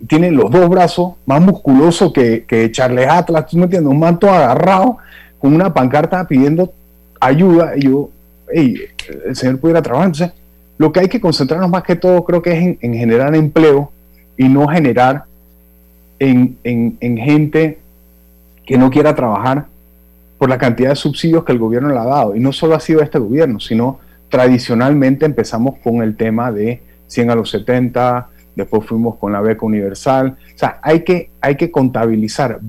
[0.07, 4.29] tiene los dos brazos más musculosos que, que Charles Atlas, tú me entiendes, un manto
[4.29, 4.97] agarrado
[5.39, 6.73] con una pancarta pidiendo
[7.19, 8.09] ayuda, y yo,
[8.51, 8.75] hey,
[9.25, 10.07] el señor pudiera trabajar.
[10.07, 10.31] Entonces,
[10.77, 13.91] lo que hay que concentrarnos más que todo creo que es en, generar empleo
[14.37, 15.25] y no generar
[16.19, 16.57] en,
[17.17, 17.79] gente
[18.65, 19.65] que no quiera trabajar
[20.37, 22.35] por la cantidad de subsidios que el gobierno le ha dado.
[22.35, 23.99] Y no solo ha sido este gobierno, sino
[24.29, 26.81] tradicionalmente empezamos con el tema de
[27.13, 30.37] 100 a los 70, después fuimos con la beca universal.
[30.55, 32.59] O sea, hay que, hay que contabilizar,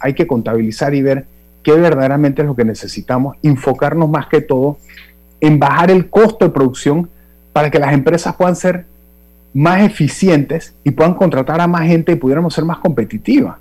[0.00, 1.26] hay que contabilizar y ver
[1.62, 4.78] qué verdaderamente es lo que necesitamos, enfocarnos más que todo
[5.40, 7.08] en bajar el costo de producción
[7.52, 8.84] para que las empresas puedan ser
[9.54, 13.56] más eficientes y puedan contratar a más gente y pudiéramos ser más competitivas.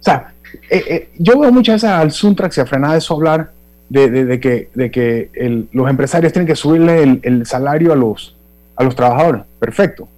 [0.00, 0.32] O sea,
[0.70, 3.50] eh, eh, yo veo muchas veces al Suntrax y a Frenada eso hablar
[3.88, 8.35] de, que, de que los empresarios tienen que subirle el, salario a los,
[8.76, 9.42] a los trabajadores.
[9.58, 10.08] Perfecto.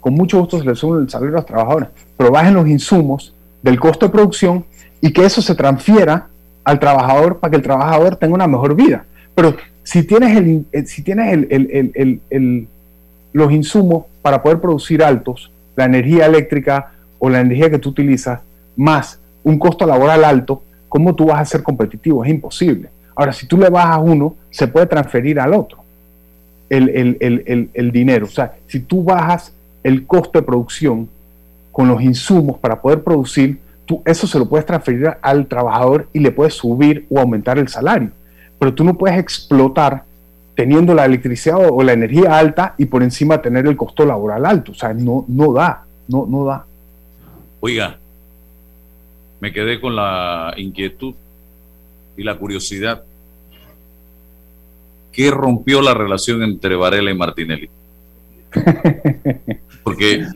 [0.00, 3.34] Con mucho gusto se le sube el salario a los trabajadores, pero bajen los insumos
[3.62, 4.64] del costo de producción
[5.00, 6.28] y que eso se transfiera
[6.64, 9.04] al trabajador para que el trabajador tenga una mejor vida.
[9.34, 12.68] Pero si tienes, el, eh, si tienes el,
[13.32, 18.40] los insumos para poder producir altos, la energía eléctrica o la energía que tú utilizas,
[18.76, 22.24] más un costo laboral alto, ¿cómo tú vas a ser competitivo?
[22.24, 22.88] Es imposible.
[23.14, 25.85] Ahora, si tú le bajas uno, se puede transferir al otro
[26.68, 28.26] el, dinero.
[28.26, 29.52] O sea, si tú bajas
[29.82, 31.08] el costo de producción
[31.72, 36.20] con los insumos para poder producir, tú eso se lo puedes transferir al trabajador y
[36.20, 38.10] le puedes subir o aumentar el salario
[38.58, 40.04] pero tú no puedes explotar
[40.54, 44.72] teniendo la electricidad o, la energía alta y por encima tener el costo laboral alto.
[44.72, 46.64] O sea, no, no da, no, no da.
[47.60, 47.98] Oiga,
[49.40, 51.14] me quedé con la inquietud
[52.16, 53.04] y la curiosidad.
[55.16, 57.70] ¿Qué rompió la relación entre Varela y Martinelli?
[59.82, 60.26] Porque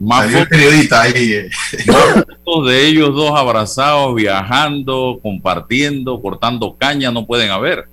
[0.00, 1.48] más eh.
[1.86, 7.84] fotos, de ellos dos abrazados, viajando, compartiendo, cortando caña, no pueden haber.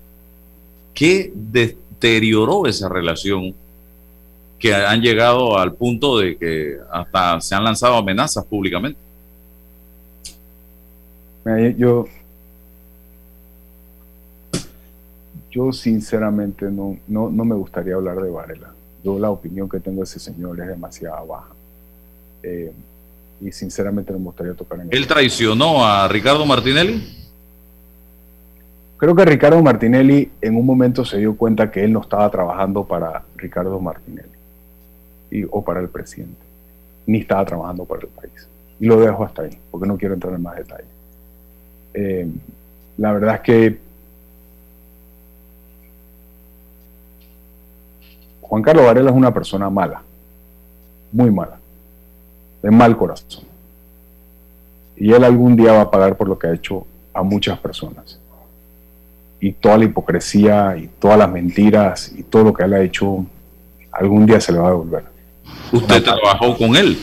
[0.95, 3.53] ¿Qué deterioró esa relación
[4.57, 8.99] que han llegado al punto de que hasta se han lanzado amenazas públicamente?
[11.77, 12.07] Yo,
[15.57, 18.69] yo sinceramente no, no, no me gustaría hablar de Varela.
[19.03, 21.49] Yo la opinión que tengo de ese señor es demasiado baja.
[22.43, 22.71] Eh,
[23.41, 27.03] y sinceramente no me gustaría tocar en ¿Él traicionó a Ricardo Martinelli?
[28.97, 32.83] Creo que Ricardo Martinelli en un momento se dio cuenta que él no estaba trabajando
[32.83, 34.29] para Ricardo Martinelli
[35.31, 36.41] y, o para el presidente,
[37.07, 38.47] ni estaba trabajando para el país.
[38.79, 40.85] Y lo dejo hasta ahí, porque no quiero entrar en más detalles.
[41.95, 42.27] Eh,
[42.97, 43.86] la verdad es que
[48.47, 50.01] Juan Carlos Varela es una persona mala,
[51.11, 51.57] muy mala
[52.61, 53.43] de mal corazón.
[54.95, 58.19] Y él algún día va a pagar por lo que ha hecho a muchas personas.
[59.39, 63.25] Y toda la hipocresía y todas las mentiras y todo lo que él ha hecho,
[63.91, 65.03] algún día se le va a devolver.
[65.71, 66.97] Usted trabajó con él,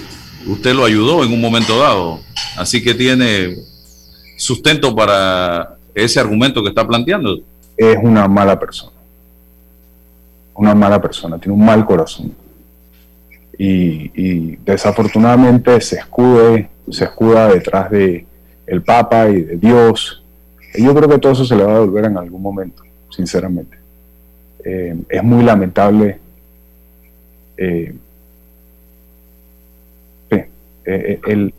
[0.46, 2.20] usted lo ayudó en un momento dado,
[2.56, 3.56] así que tiene
[4.36, 7.38] sustento para ese argumento que está planteando.
[7.76, 8.93] Es una mala persona.
[10.54, 12.32] Una mala persona, tiene un mal corazón
[13.58, 18.26] y, desafortunadamente se escude, se escuda detrás de
[18.66, 20.22] el Papa y de Dios.
[20.74, 23.78] Yo creo que todo eso se le va a devolver en algún momento, sinceramente.
[24.64, 26.18] Eh, es muy lamentable.
[27.56, 27.94] Eh,
[30.86, 31.54] eh, el,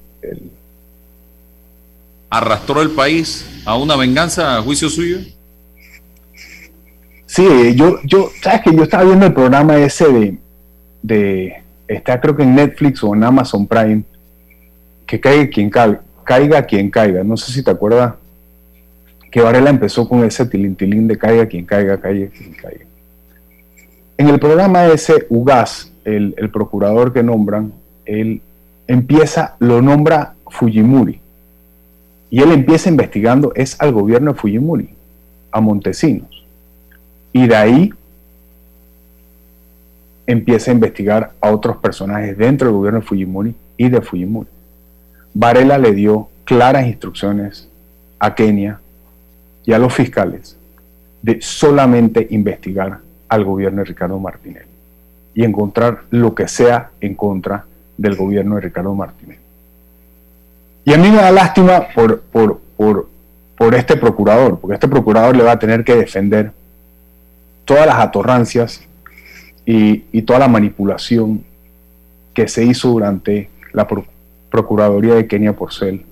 [2.30, 5.20] ¿Arrastró el país a una venganza a juicio suyo?
[7.26, 10.40] Sí, yo, yo, sabes que yo estaba viendo el programa ese
[11.02, 14.04] de está creo que en Netflix o en Amazon Prime,
[15.06, 17.24] que caiga quien caiga, caiga quien caiga.
[17.24, 18.14] No sé si te acuerdas
[19.32, 22.86] que Varela empezó con ese tilintilín de caiga quien caiga, caiga quien caiga.
[24.18, 27.74] En el programa ese, Ugas, el, el procurador que nombran,
[28.06, 28.42] él
[28.88, 31.20] empieza, lo nombra Fujimori.
[32.30, 34.90] Y él empieza investigando, es al gobierno de Fujimori,
[35.52, 36.35] a Montesinos.
[37.36, 37.94] Y de ahí
[40.26, 44.48] empieza a investigar a otros personajes dentro del gobierno de Fujimori y de Fujimori.
[45.34, 47.68] Varela le dio claras instrucciones
[48.20, 48.80] a Kenia
[49.66, 50.56] y a los fiscales
[51.22, 54.70] de solamente investigar al gobierno de Ricardo Martinelli.
[55.34, 57.66] y encontrar lo que sea en contra
[57.98, 59.40] del gobierno de Ricardo Martínez.
[60.86, 63.10] Y a mí me da lástima por, por, por,
[63.58, 66.54] por este procurador, porque este procurador le va a tener que defender
[67.66, 68.82] todas las atorrancias
[69.66, 71.44] y, toda la manipulación
[72.34, 73.88] que se hizo durante la
[74.50, 76.06] Procuraduría de Kenia Porcel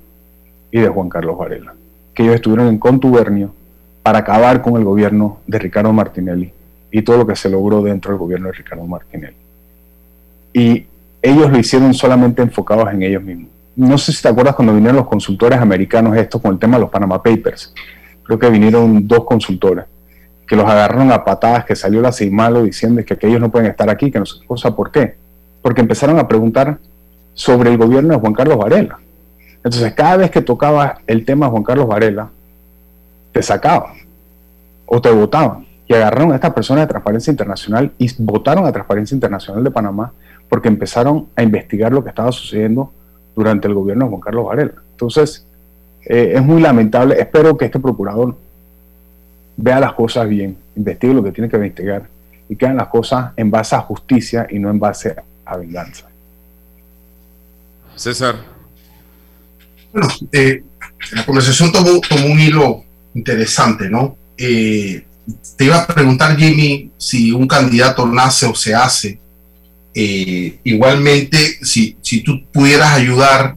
[0.72, 1.74] y de Juan Carlos Varela,
[2.14, 3.54] que ellos estuvieron en contubernio
[4.01, 6.51] para acabar con el gobierno de Ricardo Martinelli
[6.91, 9.38] y todo lo que se logró dentro del gobierno de Ricardo Martinelli.
[10.51, 10.86] Y
[11.22, 13.49] ellos lo hicieron solamente enfocados en ellos mismos.
[13.76, 16.82] No sé si te acuerdas cuando vinieron los consultores americanos estos con el tema de
[16.82, 17.74] los Panama Papers.
[18.24, 19.86] Creo que vinieron dos consultores
[20.54, 23.89] que los agarraron a patadas, que salió la malo diciendo que aquellos no pueden estar
[23.89, 25.16] aquí, que no sé ¿por qué?
[25.64, 26.78] Porque empezaron a preguntar
[27.34, 28.99] sobre el gobierno de Juan Carlos Varela.
[29.56, 32.30] Entonces, cada vez que tocaba el tema de Juan Carlos Varela,
[33.32, 33.93] te sacaban
[34.86, 35.66] o te votaban.
[35.88, 40.14] Y agarraron a estas personas de Transparencia Internacional y votaron a Transparencia Internacional de Panamá
[40.49, 42.93] porque empezaron a investigar lo que estaba sucediendo
[43.36, 44.74] durante el gobierno de Juan Carlos Varela.
[44.91, 45.47] Entonces,
[46.06, 47.20] eh, es muy lamentable.
[47.20, 48.36] Espero que este procurador
[49.58, 52.08] vea las cosas bien, investigue lo que tiene que investigar
[52.49, 56.08] y que hagan las cosas en base a justicia y no en base a venganza.
[57.95, 58.36] César.
[59.91, 60.64] Bueno, eh,
[61.12, 62.84] la conversación tomó, tomó, un hilo
[63.14, 64.18] interesante, ¿no?
[64.38, 65.06] Eh,
[65.56, 69.20] te iba a preguntar, Jimmy, si un candidato nace o se hace.
[69.93, 73.56] Eh, igualmente, si, si tú pudieras ayudar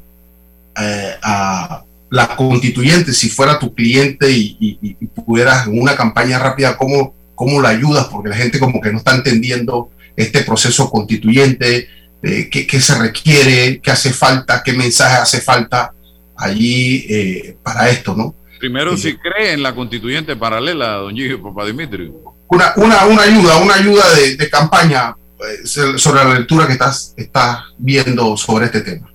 [1.23, 7.61] a la constituyente, si fuera tu cliente y, pudieras en una campaña rápida, ¿cómo, ¿cómo
[7.61, 8.07] la ayudas?
[8.07, 11.89] Porque la gente como que no está entendiendo este proceso constituyente,
[12.23, 15.93] eh, qué, se requiere, qué hace falta, qué mensaje hace falta
[16.37, 18.35] allí eh, para esto, ¿no?
[18.59, 21.37] Primero, eh, si cree en la constituyente paralela, don Gigi
[21.67, 22.13] Dimitri.
[22.49, 25.17] Una, una, una ayuda, una ayuda de, campaña
[25.65, 29.11] sobre la lectura que estás, estás viendo sobre este tema.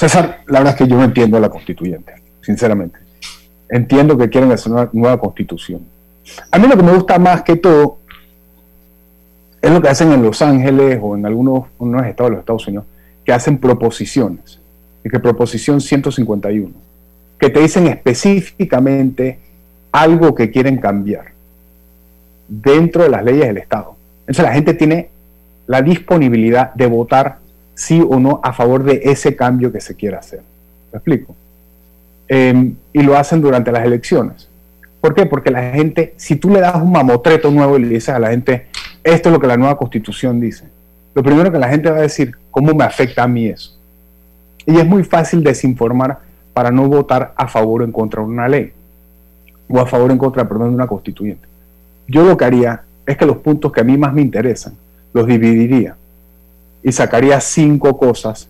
[0.00, 2.98] César, la verdad es que yo no entiendo a la constituyente, sinceramente.
[3.68, 5.82] Entiendo que quieren hacer una nueva constitución.
[6.50, 7.98] A mí lo que me gusta más que todo
[9.60, 11.66] es lo que hacen en Los Ángeles o en algunos
[12.06, 12.86] estados de los Estados Unidos,
[13.26, 14.58] que hacen proposiciones.
[15.04, 16.72] Y que proposición 151,
[17.38, 19.38] que te dicen específicamente
[19.92, 21.32] algo que quieren cambiar
[22.48, 23.96] dentro de las leyes del Estado.
[24.20, 25.10] Entonces la gente tiene
[25.66, 27.40] la disponibilidad de votar
[27.80, 30.42] sí o no a favor de ese cambio que se quiera hacer.
[30.92, 31.34] ¿Me explico?
[32.28, 34.50] Em, y lo hacen durante las elecciones.
[35.00, 35.24] ¿Por qué?
[35.24, 38.28] Porque la gente, si tú le das un mamotreto nuevo y le dices a la
[38.28, 38.66] gente,
[39.02, 40.66] esto es lo que la nueva constitución dice,
[41.14, 43.78] lo primero que la gente va a decir, ¿cómo me afecta a mí eso?
[44.66, 46.18] Y es muy fácil desinformar
[46.52, 48.74] para no votar a favor o en contra de una ley,
[49.70, 51.48] o a favor o en contra, perdón, de una constituyente.
[52.06, 54.74] Yo lo que haría es que los puntos que a mí más me interesan,
[55.14, 55.96] los dividiría
[56.82, 58.48] y sacaría cinco cosas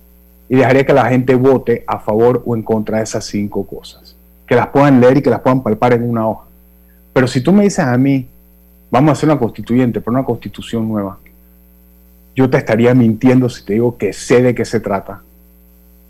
[0.49, 4.16] y dejaría que la gente vote a favor o en contra de esas cinco cosas.
[4.47, 6.45] Que las puedan leer y que las puedan palpar en una hoja.
[7.12, 8.26] Pero si tú me dices a mí,
[8.91, 11.18] vamos a hacer una constituyente, pero una constitución nueva,
[12.35, 15.22] yo te estaría mintiendo si te digo que sé de qué se trata.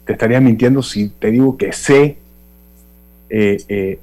[0.07, 2.17] Te estaría mintiendo si te digo que sé
[3.29, 4.01] eh, eh,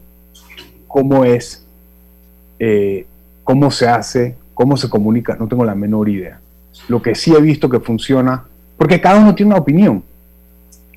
[0.87, 1.65] cómo es,
[2.59, 3.05] eh,
[3.43, 5.35] cómo se hace, cómo se comunica.
[5.35, 6.39] No tengo la menor idea
[6.87, 8.45] lo que sí he visto que funciona,
[8.77, 10.03] porque cada uno tiene una opinión.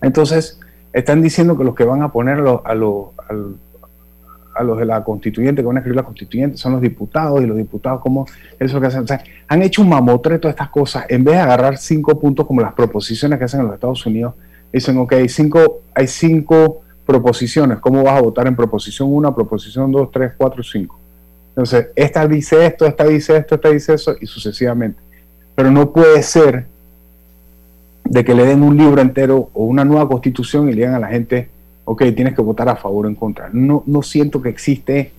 [0.02, 0.58] Entonces,
[0.92, 5.62] están diciendo que los que van a poner a, los, a, los de la constituyente,
[5.62, 8.26] que van a escribir la constituyente, son los diputados, y los diputados, como
[8.58, 9.04] eso que hacen?
[9.04, 12.46] O sea, han hecho un mamotreto de estas cosas, en vez de agarrar cinco puntos
[12.46, 14.34] como las proposiciones que hacen en los Estados Unidos,
[14.72, 19.90] dicen, ok, hay cinco, hay cinco proposiciones, ¿cómo vas a votar en proposición 1, proposición
[19.90, 20.98] 2, 3, 4, 5?
[21.48, 25.09] Entonces, esta dice esto, esta dice esto, esta dice eso, y sucesivamente.
[25.60, 26.68] Pero no puede ser
[28.02, 30.98] de que le den un libro entero o una nueva constitución y le digan a
[30.98, 31.50] la gente,
[31.84, 33.50] ok, tienes que votar a favor o en contra.
[33.52, 35.12] No, no siento que existe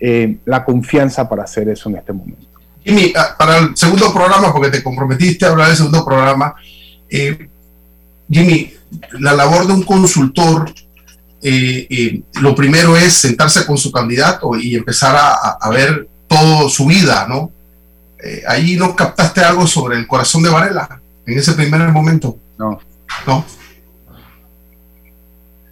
[0.00, 2.46] eh, la confianza para hacer eso en este momento.
[2.82, 6.54] Jimmy, ah, para el segundo programa, porque te comprometiste a hablar del segundo programa,
[7.10, 7.46] eh,
[8.30, 8.72] Jimmy,
[9.20, 10.72] la labor de un consultor,
[11.42, 16.86] eh, lo primero es sentarse con su candidato y empezar a, a ver toda su
[16.86, 17.52] vida, ¿no?
[18.24, 22.38] Eh, ahí no captaste algo sobre el corazón de Varela en ese primer momento.
[22.58, 22.78] No.
[23.26, 23.44] No.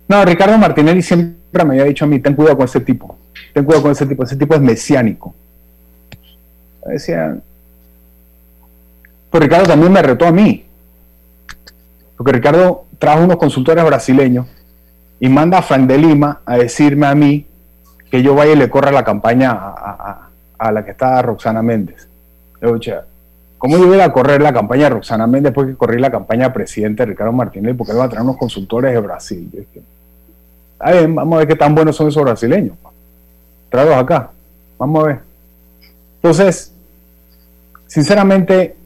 [0.07, 3.17] No, Ricardo Martinelli siempre me había dicho a mí, ten cuidado con ese tipo,
[3.55, 5.35] ten cuidado con ese tipo, ese tipo es mesiánico.
[6.85, 7.39] Decía,
[9.31, 10.67] pues Ricardo también me retó a mí,
[12.19, 14.47] porque Ricardo trajo unos consultores brasileños
[15.19, 17.47] y manda a Frank de Lima a decirme a mí
[18.11, 20.29] que yo vaya y le corra la campaña a,
[20.59, 22.12] a la que está Roxana Méndez
[22.63, 23.05] Ocha,
[23.59, 26.53] ¿cómo yo voy a correr la campaña de Roxana Méndez después que corrí la campaña
[26.53, 27.75] presidente Ricardo Martínez?
[27.77, 29.67] Porque él va a traer unos consultores de Brasil.
[30.79, 32.77] Vamos a ver qué tan buenos son esos brasileños.
[33.69, 34.31] Tráelos acá.
[34.79, 35.21] Vamos a ver.
[36.17, 36.73] Entonces,
[37.87, 38.77] sinceramente,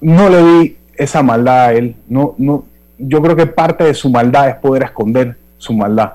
[0.00, 1.96] no le vi esa maldad a él.
[2.06, 2.64] No, no,
[2.98, 6.14] yo creo que parte de su maldad es poder esconder su maldad.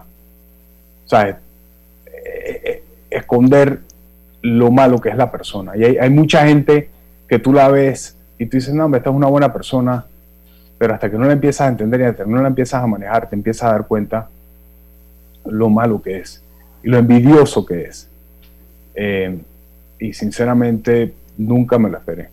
[1.06, 1.40] O sea,
[3.10, 3.80] esconder
[4.42, 5.76] lo malo que es la persona.
[5.76, 6.90] Y hay, mucha gente
[7.28, 10.06] que tú la ves y tú dices, no, esta es una buena persona,
[10.78, 12.88] pero hasta que no la empiezas a entender y hasta que no la empiezas a
[12.88, 14.30] manejar, te empiezas a dar cuenta
[15.46, 16.42] lo malo que es
[16.84, 18.10] y lo envidioso que es.
[18.96, 19.38] Eh,
[20.00, 22.30] y sinceramente nunca me lo esperé.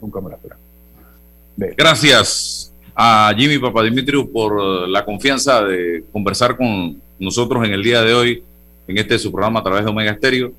[0.00, 1.74] Nunca me lo esperé.
[1.76, 8.14] Gracias a Jimmy Papadimitriou por la confianza de conversar con nosotros en el día de
[8.14, 8.42] hoy
[8.86, 10.52] en este su programa a través de Omega Stereo.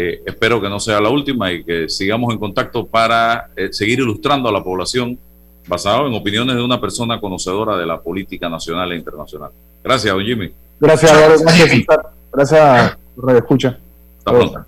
[0.00, 3.98] Eh, espero que no sea la última y que sigamos en contacto para eh, seguir
[3.98, 5.18] ilustrando a la población
[5.66, 9.50] basado en opiniones de una persona conocedora de la política nacional e internacional.
[9.82, 10.52] Gracias, don Jimmy.
[10.78, 11.84] Gracias, gracias,
[12.32, 13.76] gracias, Radio Escucha.
[14.18, 14.64] Hasta pronto.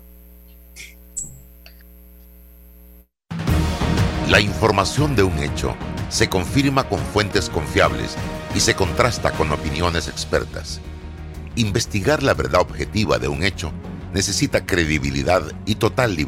[4.29, 5.75] La información de un hecho
[6.09, 8.17] se confirma con fuentes confiables
[8.53, 10.81] y se contrasta con opiniones expertas.
[11.55, 13.71] Investigar la verdad objetiva de un hecho
[14.13, 16.21] necesita credibilidad y total libertad.